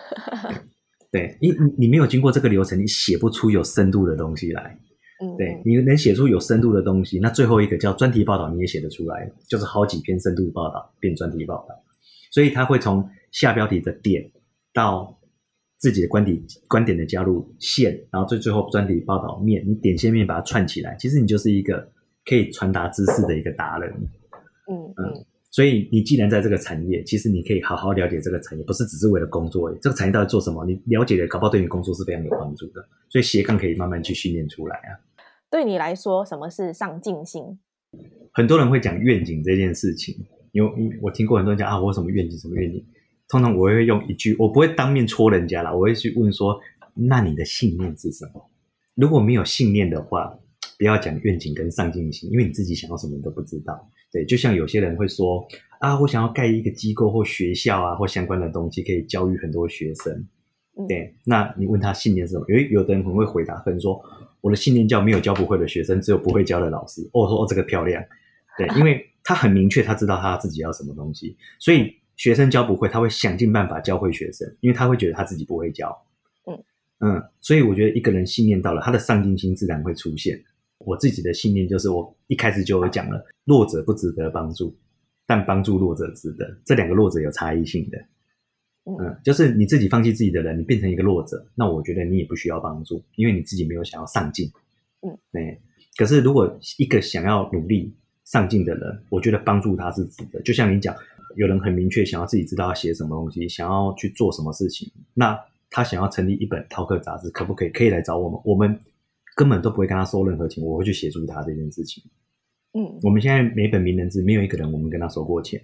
[1.10, 4.78] 对，你你没有经过这个流程，你写不出有深度的东西来。
[5.22, 11.82] 嗯，对，你能写出有深度的东西，那最后一个叫专题报道，你也写得出来，就是好几篇深度报道变专题报道。
[12.30, 14.28] 所以他会从下标题的点
[14.74, 15.16] 到
[15.78, 21.88] 自己的观点观点的加入线，然后最最后专题报道面，你点线面把它串起来，其实你就是一个。
[22.24, 23.92] 可以传达知识的一个达人，
[24.70, 29.76] 嗯嗯，所以你既然在这个产业，其实你可以好好了解这个产业，不是只是为了工作。
[29.82, 30.64] 这个产业到底做什么？
[30.64, 32.88] 你了解的，搞不好对你工作是非常有帮助的。
[33.08, 34.94] 所以斜杠可以慢慢去训练出来啊。
[35.52, 37.60] 对你来说，什么是上进心？
[38.32, 40.16] 很多人会讲愿景这件事情，
[40.52, 42.82] 因为我听过很多人讲啊，我有什么愿景，什么愿景。
[43.28, 46.58] 通常我会用一句，我不会当面戳人家啦，我会去问说：
[46.94, 48.50] 那你的信念是什么？
[48.94, 50.38] 如果没有信念的话。
[50.78, 53.88] 不要讲愿景跟上进心，因为你自己想要什么你都不知道。
[54.10, 55.46] 对，就像有些人会说
[55.78, 60.26] 啊，我想要盖一个机构或学校啊，或相关的东西，可以教育很多学生。
[60.88, 62.44] 对，那你问他信念是什么？
[62.48, 64.02] 因为有的人可能会回答，可能说
[64.42, 67.00] 我的信念叫没有教不会的学生，只有不会教的老师。
[67.14, 68.04] 哦，说哦，这个漂亮。
[68.58, 75.96] 对，因为他很明确，他知道他自己要什么东西，所以学生教不会，他会想尽办法教会学生，因为他会觉得他自己不会教。
[76.46, 76.64] 嗯
[77.00, 80.38] 嗯，所以我觉得一个人信念到了，他的上进心自然会出现。
[80.78, 84.76] 我自己的信念就是，我一开始就有讲了，弱者不值得帮助，
[85.26, 86.44] 但帮助弱者值得。
[86.64, 87.98] 这两个弱者有差异性的，
[88.84, 94.50] 嗯，就是你自己放弃自己的人，你变成一个弱者，那我觉得你也不需要帮助，因为你自己没有想要上进。
[95.02, 95.60] 嗯，对。
[95.96, 100.40] 可是如果一个想要努力上进的人，我觉得帮助他是值得。
[100.42, 100.94] 就像你讲，
[101.36, 105.38] 有人很明确想要自己知道要写什么东西，想要去做什么事情，那
[105.70, 107.70] 他想要成立一本饕客杂志，可不可以？
[107.70, 108.78] 可以来找我们，我们
[109.36, 112.02] 根本都不会跟他收任何钱，我会去协助他这件事情。
[112.72, 115.62] 嗯，我们现在每本名人志没有一个人我们跟他收过钱，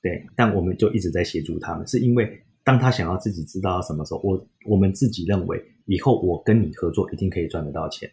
[0.00, 8.10] 对，但我们就一直在协助他们，是因为当他想要自己知道什么时候，我我们自己认为以后我跟你合作一定可以赚得到钱，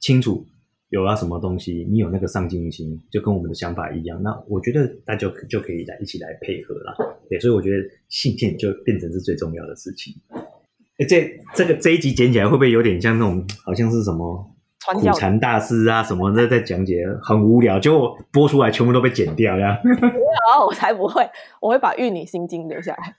[0.00, 0.46] 清楚
[0.90, 6.96] 有了什么东西，你有那个上进心，就跟我们的想法一样，那我觉得大家就就可以来一起来配合了，
[7.28, 10.14] 对，所以我觉得信件就变成是最重要的事情。
[10.98, 14.55] 哎，这这个这一集剪起来会不会有点像那种好像是什么？
[14.94, 19.76] 苦禅大师啊，什么的在讲解，很无聊，就播出来全部都被剪掉，这样。
[19.84, 21.28] 没有，我才不会，
[21.60, 23.16] 我会把《玉女心经》留下来。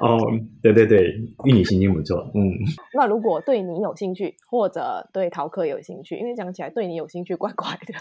[0.00, 0.18] 哦，
[0.62, 0.98] 对对对，
[1.46, 2.52] 《玉女心经》不错，嗯。
[2.94, 7.94] 那如果对你有兴趣，或者对陶克有兴趣，因为讲起来对你有兴趣怪怪的。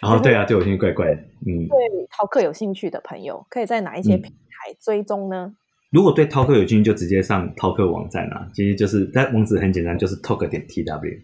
[0.00, 1.14] 然哦， 对啊，对我兴趣怪怪的，
[1.46, 1.66] 嗯。
[1.66, 5.46] 对陶克有兴趣的朋友，可以在哪一些平台追踪呢？
[5.46, 5.56] 嗯、
[5.90, 11.20] 如果对陶客有兴趣，就直接上陶客网站啊，其实就是，但网址很简单，就是 talk 点 tw。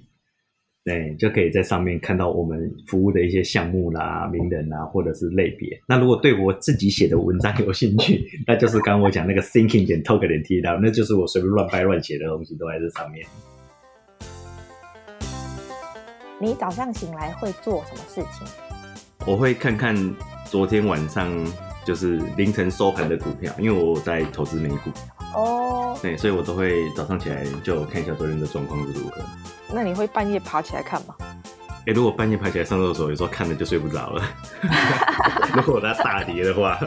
[0.88, 5.78] 对，就可以在上面看到我们服务的一些项目啦、名人啊，或者是类别。
[5.86, 13.26] 那如果对我自己写的文章有兴趣，那就是刚刚我讲那个 thinking 点 talk 点 tw，那就是我随便乱掰乱写的东西都在这上面。
[16.40, 18.46] 你早上醒来会做什么事情？
[19.26, 19.94] 我会看看
[20.46, 21.30] 昨天晚上
[21.84, 24.90] 就是凌晨收盘的股票，因为我在投资美股。
[25.34, 25.98] 哦。
[26.02, 29.22] 对，所以我都会早上起来就看一下昨天的状况是如何。
[29.72, 31.14] 那你会半夜爬起来看吗？
[31.80, 34.22] 哎、欸，如果半夜爬起来上厕所，有时候看了就睡不着了。
[35.56, 36.78] 如果它大跌的话，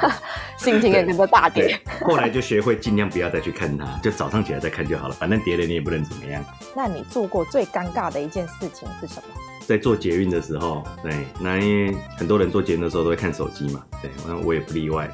[0.56, 1.78] 心情也跟着大跌。
[2.00, 5.14] 后来就学会尽量不要再去看它，就早上起来再看就好了。
[5.14, 6.42] 反正跌了你也不能怎么样。
[6.74, 9.34] 那你做过最尴尬的一件事情是什么？
[9.66, 15.10] 在做捷运的时候，对，那因为很多人做捷运的时候都会看手机嘛，对，那我也不例外。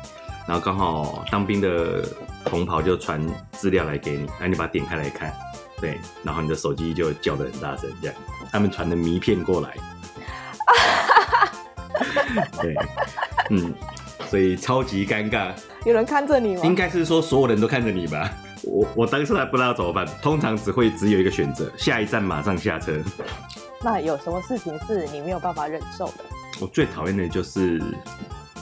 [0.47, 2.05] 然后刚好当兵的
[2.45, 5.33] 同袍就传资料来给你，那你把它点开来看。
[5.81, 8.17] 对，然后你的手机就叫的很大声，这样
[8.51, 9.77] 他们传的迷片过来，
[12.63, 12.77] 对，
[13.51, 13.75] 嗯，
[14.29, 15.53] 所以超级尴尬。
[15.85, 16.63] 有人看着你吗？
[16.65, 18.31] 应该是说所有人都看着你吧。
[18.63, 22.93] 我我当时还不知道怎么办，通常只会只有一个选择，下一站马上下车。
[23.83, 26.25] 那有什么事情是你没有办法忍受的？
[26.61, 27.83] 我最讨厌的就是，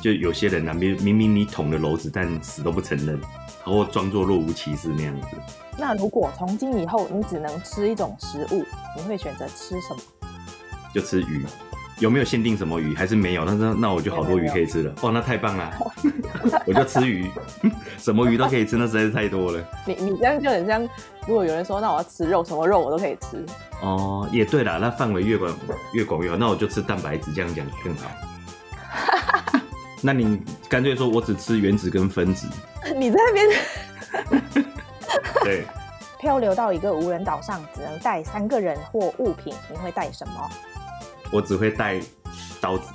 [0.02, 3.20] 就有些人啊，明明明你捅了篓子，但死都不承认，
[3.64, 5.26] 然后装作若无其事那样子。
[5.78, 8.64] 那如果从今以后你只能吃一种食物，
[8.96, 10.00] 你会选择吃什么？
[10.94, 11.44] 就吃鱼，
[11.98, 12.94] 有没有限定什么鱼？
[12.94, 13.44] 还是没有？
[13.44, 14.92] 那那那我就好多鱼可以吃了。
[15.02, 15.72] 哦，那太棒了，
[16.66, 17.30] 我就吃鱼，
[17.98, 19.64] 什么鱼都可以吃，那实在是太多了。
[19.86, 20.82] 你你这样就很像，
[21.26, 23.44] 如果有人说，那我要吃肉，什么肉我都可以吃。
[23.82, 25.54] 哦，也对啦，那范围越广
[25.92, 28.10] 越广越好，那我就吃蛋白质，这样讲更好。
[30.00, 32.46] 那你干脆说我只吃原子跟分子。
[32.96, 34.64] 你在那边。
[35.44, 35.64] 对，
[36.18, 40.50] 漂流到一个无人岛上，只能带三个人或物品，你会带什么？
[41.30, 42.00] 我只会带
[42.60, 42.92] 刀子，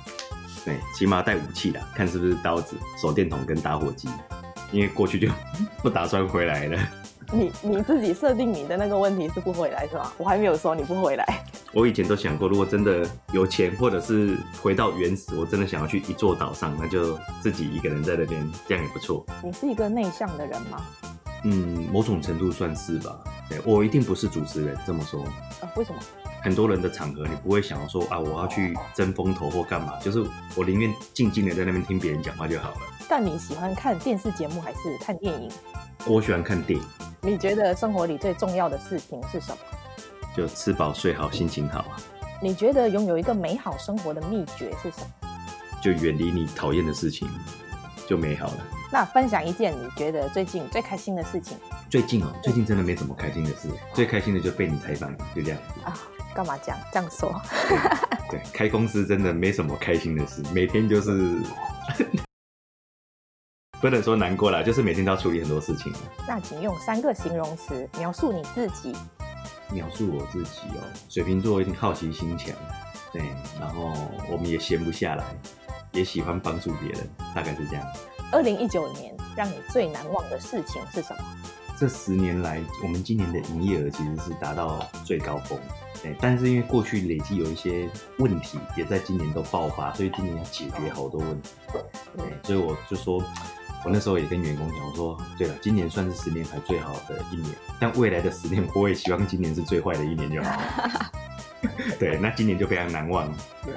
[0.64, 4.08] 对，起码带武器的，看是不是刀子、手电筒跟打火机，
[4.72, 5.28] 因为过去就
[5.82, 6.78] 不打算回来了。
[7.32, 10.12] 你你自己设定你的那个问题是不回来是吧？
[10.18, 11.44] 我还没有说你不回来。
[11.72, 19.26] 我以前都想过，如果真的有钱，或者是回到原始，我真的想要去一座岛上，那就自己一个人在那边，这样也不错。
[19.42, 20.80] 你是一个内向的人吗？
[21.44, 23.18] 嗯，某种程度算是吧。
[23.48, 25.22] 对，我一定不是主持人，这么说。
[25.60, 26.00] 啊，为什么？
[26.42, 30.24] 很多人的场合，你不会想要说啊，我要去争风头或干嘛，就是
[30.54, 32.76] 我宁愿静静的在那边听别人讲话就好了。
[33.08, 35.48] 但你喜欢看电视节目还是看电影？
[36.06, 36.84] 我喜欢看电影。
[37.20, 39.58] 你觉得生活里最重要的事情是什么？
[40.36, 41.96] 就吃饱睡好，心情好啊。
[42.42, 45.28] 你觉得拥有一个美好生活的秘诀是什么？
[45.82, 47.28] 就远离你讨厌的事情，
[48.08, 48.58] 就美好了。
[48.90, 51.58] 那分享一件你觉得最近最开心的事情。
[51.90, 55.96] 最近哦，最近真的没什么开心的事，最开心的就被你采访，就这样子啊。
[56.34, 57.34] 干嘛这样这样说？
[58.30, 61.38] 对，开公司真的没什么开心的事，每天就是
[63.80, 65.92] 不能说难过啦，就是每天都要处理很多事情。
[66.28, 68.94] 那请用三个形容词描述你自己。
[69.72, 72.54] 描述我自己哦，水瓶座一定好奇心强，
[73.12, 73.22] 对，
[73.58, 73.92] 然后
[74.30, 75.24] 我们也闲不下来，
[75.92, 77.84] 也喜欢帮助别人，大概是这样。
[78.32, 81.22] 二零一九年让你最难忘的事情是什么？
[81.78, 85.58] 这十年来，我们今年的营业额其实是达到最高峰，
[86.02, 86.16] 对。
[86.20, 91.50] 但是因为过去累积有一些问题，也在今年都爆发，所以今年要解决好多问题，
[92.16, 92.24] 对。
[92.44, 93.22] 所以我就说，
[93.84, 100.58] 我那时候也跟员工讲，我说，对了，今年算是十年来最好的一年，但未来的十年，我也希望今年是最坏的一年就好。
[101.98, 103.34] 对，那今年就非常难忘了。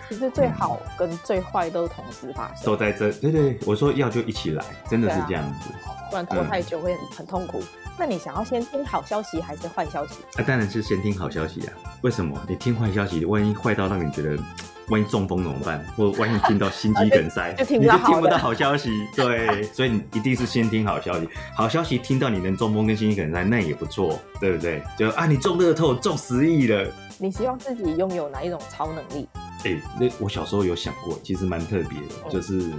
[0.07, 3.11] 其实最好跟最坏都同时发生，都在这。
[3.13, 5.69] 对对，我说要就一起来，真的是这样子，
[6.09, 7.61] 不然拖太久会很很痛苦。
[7.97, 10.15] 那你想要先听好消息还是坏消息？
[10.37, 11.73] 啊，当然是先听好消息啊。
[12.01, 12.39] 为什么？
[12.47, 14.37] 你听坏消息，万一坏到让你觉得，
[14.89, 15.83] 万一中风怎么办？
[15.97, 19.07] 或万一听到心肌梗塞， 就听不到好，你就听不到好消息。
[19.15, 21.27] 对， 所以你一定是先听好消息。
[21.55, 24.81] 好消息听到你能中风跟心肌梗塞，那也不错，对不对？
[24.97, 26.87] 就啊，你中乐透中十亿了。
[27.21, 29.27] 你希望自己拥有哪一种超能力？
[29.65, 32.71] 哎、欸，那我小时候有想过，其实蛮特别的，嗯、就是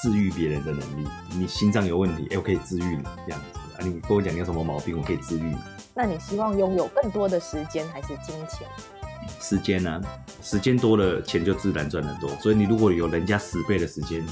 [0.00, 1.08] 治愈别人的能力。
[1.34, 3.82] 你心脏有问题，哎、欸，我可以治愈你这样子啊。
[3.82, 5.56] 你跟我讲你有什么毛病，我可以治愈你。
[5.92, 8.68] 那你希望拥有更多的时间还是金钱？
[9.40, 10.00] 时间呢、啊？
[10.40, 12.30] 时间多了，钱就自然赚得多。
[12.36, 14.24] 所以你如果有人家十倍的时间，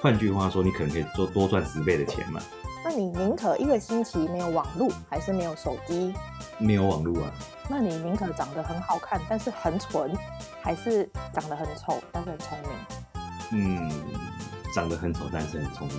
[0.00, 2.40] 换句话说，你可能可以做多赚十倍的钱嘛。
[2.84, 6.14] 那你宁可一个星期没有网络，还是没有手机？
[6.58, 7.32] 没有网络啊。
[7.74, 10.14] 那你宁可长得很好看，但是很蠢，
[10.60, 12.70] 还是长得很丑，但是很聪明？
[13.52, 13.90] 嗯，
[14.74, 15.96] 长得很丑，但是很聪明。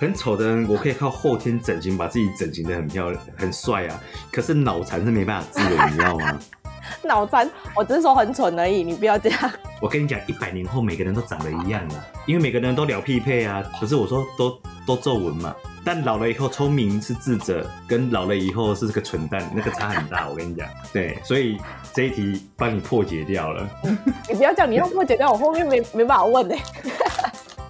[0.00, 4.00] 很丑的人，我可以靠后天整形把自己整形的很漂亮、很帅啊。
[4.32, 6.36] 可是脑残是没办法治的，你知道吗？
[7.06, 9.52] 脑残，我只是说很蠢而已，你不要这样。
[9.80, 13.62] 我跟你讲，一百年后每个人都长得一样了，因为每个人都聊匹配啊。
[13.78, 15.54] 可是我说都都皱纹嘛。
[15.84, 20.28] 但老了以后聪明是智者，跟老了以后是这个蠢蛋，那个差很大。
[20.28, 21.58] 我跟你讲，对，所以
[21.92, 23.68] 这一题帮你破解掉了。
[24.28, 26.54] 你不要讲，你要破解掉，我后面没 没办法问呢。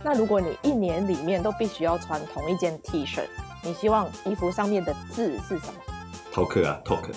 [0.04, 3.22] 那如果你一年里面都必须要穿同一件 T 恤，
[3.62, 5.74] 你希望衣服上面的字是什么
[6.34, 7.10] ？Talk 啊，Talk。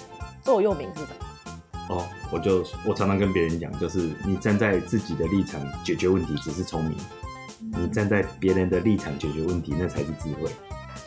[0.43, 1.95] 座右铭是什么？
[1.95, 6.95] 哦，我就我常常跟别人讲，就是你站在自己的立场解决问题，只是聪明；
[7.59, 10.49] 你站在别人的立场解决问题，那才是智慧。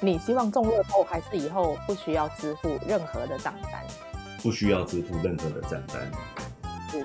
[0.01, 3.85] 你希望中乐透，还是以后不需要支付任何的账单？
[4.41, 6.09] 不需要支付任何的账单。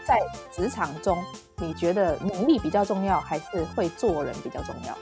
[0.05, 0.19] 在
[0.51, 1.17] 职场中，
[1.57, 4.95] 你觉得能力比较重要，还是会做人比较重要？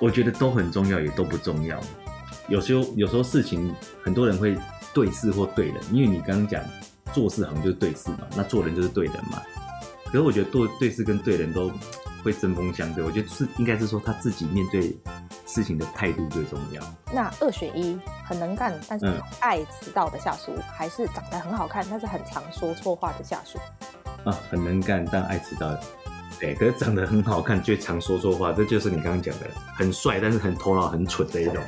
[0.00, 1.80] 我觉得都很重要，也都不重要。
[2.48, 4.54] 有时候，有时候事情很多人会
[4.92, 6.62] 对事或对人，因为你刚刚讲
[7.14, 9.42] 做事好像就是对事嘛，那做人就是对人嘛。
[10.04, 11.72] 可是我觉得对对事跟对人都
[12.22, 13.02] 会针锋相对。
[13.02, 14.94] 我觉得是应该是说他自己面对。
[15.54, 16.82] 事情的态度最重要。
[17.12, 17.96] 那二选一，
[18.26, 19.06] 很能干但是
[19.38, 23.56] 爱迟到的下属，嗯、还是长得很好看但是很常说错话的下属？
[24.24, 25.72] 啊，很能干但爱迟到，
[26.40, 29.46] 对，可是长得很好看却常说错话，这就是你刚刚讲的，
[29.76, 31.62] 很帅但是很头脑很蠢的一种。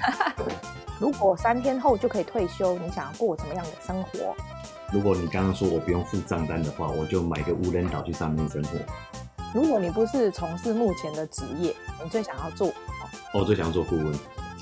[0.99, 4.35] 如果三天后就可以退休，你想要过什么样的生活？
[4.91, 8.79] 如果你刚刚说我不用付账单的话，我就买个无人岛去上面生活。
[9.55, 12.73] 如果你不是从事目前的职业，你最想要做？
[13.39, 14.19] 我最想做顾问，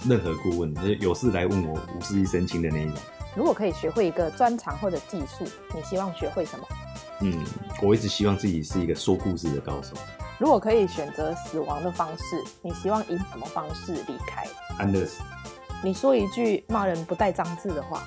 [0.09, 2.97] 任何顾问，有事来问我，无事一身轻的那一种。
[3.37, 6.67] 如果可以学会一个专长或者技术，你希望学会什么？
[7.21, 7.45] 嗯，
[7.81, 9.95] 我一直希望自己是一个说故事的高手。
[10.39, 14.45] 如果可以选择死亡的方式，你希望以什么方式离开？
[14.77, 15.23] 安乐死。
[15.81, 18.03] 你说一句骂人不带脏字的话。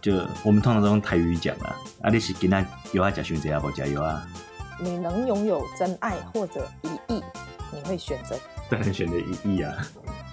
[0.00, 0.12] 就
[0.44, 4.24] 我们通常都用台语讲啊，啊，你是跟他有啊，加选择啊，不加油啊？
[4.80, 7.22] 你能拥有真爱或者一亿，
[7.74, 8.38] 你会选择？
[8.70, 9.76] 当然选择一亿啊！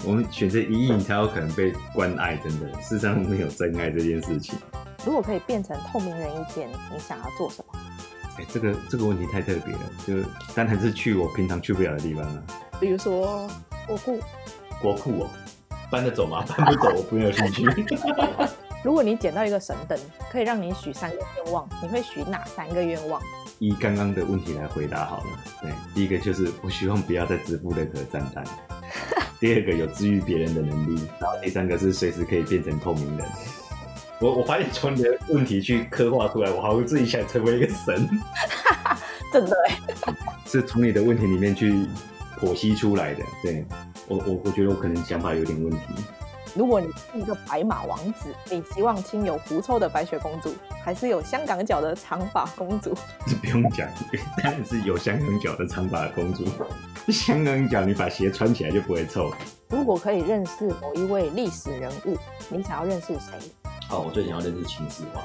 [0.05, 2.37] 我们选择一亿，你才有可能被关爱。
[2.37, 4.57] 真的，世上没有真爱这件事情。
[5.05, 7.79] 如果可以变成透明人一天，你想要做什么？
[8.37, 10.15] 哎、欸，这个这个问题太特别了，就
[10.55, 12.43] 当然是去我平常去不了的地方了。
[12.79, 13.49] 比如说
[13.85, 14.19] 国库。
[14.81, 15.29] 国库哦，
[15.91, 16.43] 搬得走吗？
[16.57, 17.65] 搬不走，我不没有兴趣。
[18.83, 19.97] 如果你捡到一个神灯，
[20.31, 23.21] 可以让你许三个愿望，你会许哪三个愿望？
[23.59, 25.25] 以刚刚的问题来回答好了。
[25.61, 28.43] 对，第一个就是我希望不要再支付任何账单。
[29.39, 33.27] 第二个有治愈别人的能力，然后第三个是随时可以变成透明人。
[34.19, 38.09] 我我发现从你的问题去刻画出来，我好像自己想成为一个神。
[39.31, 39.79] 真的哎，
[40.45, 41.85] 是从你的问题里面去
[42.39, 43.23] 剖析出来的。
[43.43, 43.63] 对，
[44.07, 45.79] 我我我觉得我可能想法有点问题。
[46.53, 52.93] 如果你是一个白马王子，你希望亲有狐臭的白雪公主，还是有香港脚的长发公主？
[53.25, 53.87] 这不用讲，
[54.43, 56.45] 当然是有香港脚的长发公主。
[57.07, 59.31] 香港脚，你把鞋穿起来就不会臭。
[59.69, 62.17] 如果可以认识某一位历史人物，
[62.49, 63.31] 你想要认识谁？
[63.89, 65.23] 哦，我最想要认识秦始皇。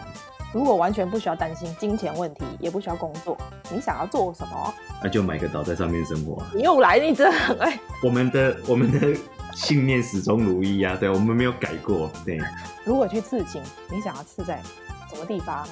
[0.53, 3.37] 如果完全不需要担心金钱问题，也不需要工作，
[3.69, 4.73] 你想要做什么？
[5.03, 6.41] 那就买个岛在上面生活。
[6.55, 7.77] 你又来，你真的很爱。
[8.01, 9.19] 我们的我们的。
[9.57, 10.95] 信念始终如一啊！
[11.01, 12.11] 对，我们没有改过。
[12.27, 12.39] 对，
[12.85, 14.63] 如果去刺青，你想要刺在
[15.09, 15.67] 什么地方？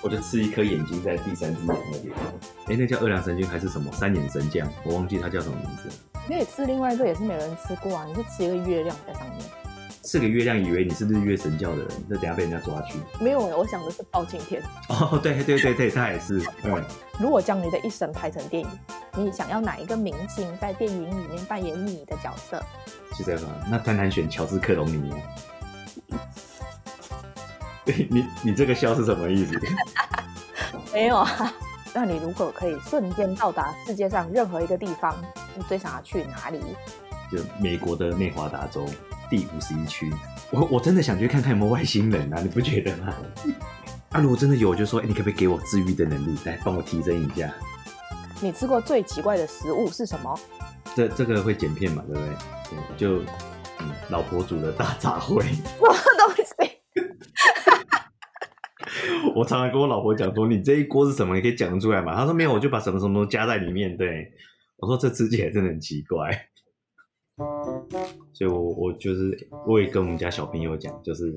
[0.00, 2.14] 我就刺一颗眼睛在第三只眼那边。
[2.66, 4.70] 哎，那叫二两神君还是什么三眼神将？
[4.84, 5.90] 我忘记他叫什么名字。
[6.28, 8.04] 你可以刺另外一个，也是没人吃过啊。
[8.06, 9.40] 你就吃一个月亮在上面，
[10.04, 12.98] 吃个月亮，以为你是日月神教的人，那等下被人家抓去。
[13.18, 14.62] 没有，我想的是包青天。
[14.88, 16.40] 哦，对对对对，他也是。
[16.62, 16.84] 嗯，
[17.18, 18.68] 如果将你的一生拍成电影，
[19.16, 22.62] 你想要哪一个明星在电影里面扮演你的角色？
[23.14, 23.48] 是这样吗？
[23.70, 25.12] 那当然选乔治克隆尼。
[28.10, 29.58] 你你这个笑是什么意思？
[30.92, 31.52] 没有啊。
[31.94, 35.16] 那你如果可以瞬间到达世界上任何一个地方，
[35.54, 36.60] 你最想要去哪里？
[37.32, 38.84] 就美国的内华达州
[39.30, 40.12] 第五十一区。
[40.50, 42.40] 我我真的想去看看有没有外星人啊！
[42.40, 43.12] 你不觉得吗？
[44.10, 47.52] 啊，如果真的有，我就说，哎，你可不可以给我治愈的能力，来帮我提升一下？
[48.40, 50.38] 你吃过最奇怪的食物是什么？
[50.94, 52.04] 这这个会剪片嘛？
[52.06, 52.28] 对不对？
[52.70, 53.18] 对，就
[53.80, 55.42] 嗯，老婆煮的大杂烩。
[55.66, 56.44] 什么东西？
[59.34, 61.34] 我常常跟我老婆讲说：“你这一锅是什么？
[61.34, 64.30] 你可以讲得出来吗？”她说：“没有，我就把什么什么都加在里面。”对，
[64.76, 66.30] 我说：“这吃起来真的很奇怪。”
[68.34, 71.32] 所以我，我我就是我也跟我们家小朋友讲，就是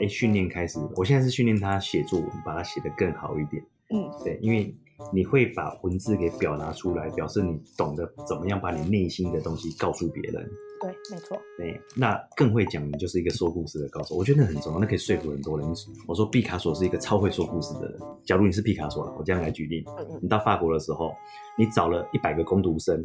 [0.00, 3.62] 哎，训练开始，我现在是训练他写作文，把它写得更好一点。
[3.90, 4.74] 嗯，对，因为。
[5.12, 10.50] 你会把文字给表达出来，表示你懂得怎么样把你内心的东西告诉别人。
[10.80, 11.40] 对，没错。
[11.56, 14.14] 对，那更会讲，你就是一个说故事的高手。
[14.14, 15.68] 我觉得那很重要，那可以说服很多人。
[16.06, 17.98] 我说毕卡索是一个超会说故事的人。
[18.24, 19.84] 假如你是毕卡索了，我这样来举例，
[20.20, 21.12] 你到法国的时候，
[21.56, 23.02] 你找了一百个工读生，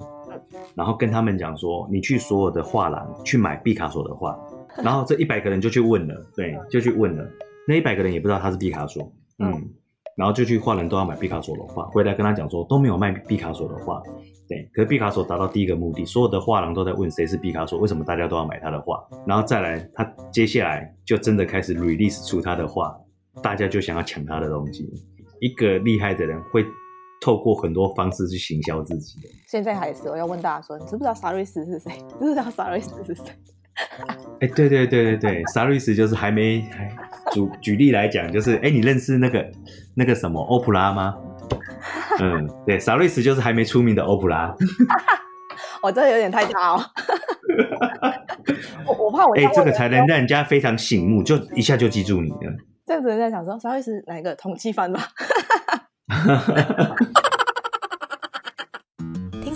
[0.76, 4.38] 然后跟他们讲说，你去所有的画廊去买毕卡索的画，
[4.84, 7.30] 然后这一百个人就去问了，对，就去问了，
[7.68, 9.74] 那一百个人也不知道他是毕卡索，嗯。
[10.16, 14.02] 然后就去画廊都要买毕卡索的画，回来跟他讲说都没有卖毕卡索的画，
[14.48, 14.70] 对。
[14.74, 19.04] 可是毕卡索达到第一个目的，所有的画廊都在问谁是毕卡索，为什么大家都要买他的画？
[19.26, 22.96] 然后再来，他接下来就真的开始 release 出他的画，
[23.42, 24.88] 大家就想要抢他的东西。
[25.40, 26.64] 一个厉害的人会
[27.20, 29.18] 透过很多方式去行销自己。
[29.48, 31.92] 现在还是我要问大家说，你知不知道萨瑞斯是谁？
[31.92, 33.24] 知不知道萨瑞斯是谁？
[34.42, 36.96] 哎，对对对对对，萨瑞斯就是还没还。
[37.32, 39.50] 举举例来讲，就是哎，你认识那个
[39.96, 41.16] 那个什么欧普拉吗？
[42.20, 44.54] 嗯，对，萨瑞斯就是还没出名的欧普拉。
[45.82, 46.84] 我 真的有点太大哦。
[48.86, 52.54] 我我怕我哎，这个才能让人家非常醒目，就一下就记住你了。
[52.86, 55.00] 这样子人在想说，萨瑞斯哪一个同期番吧？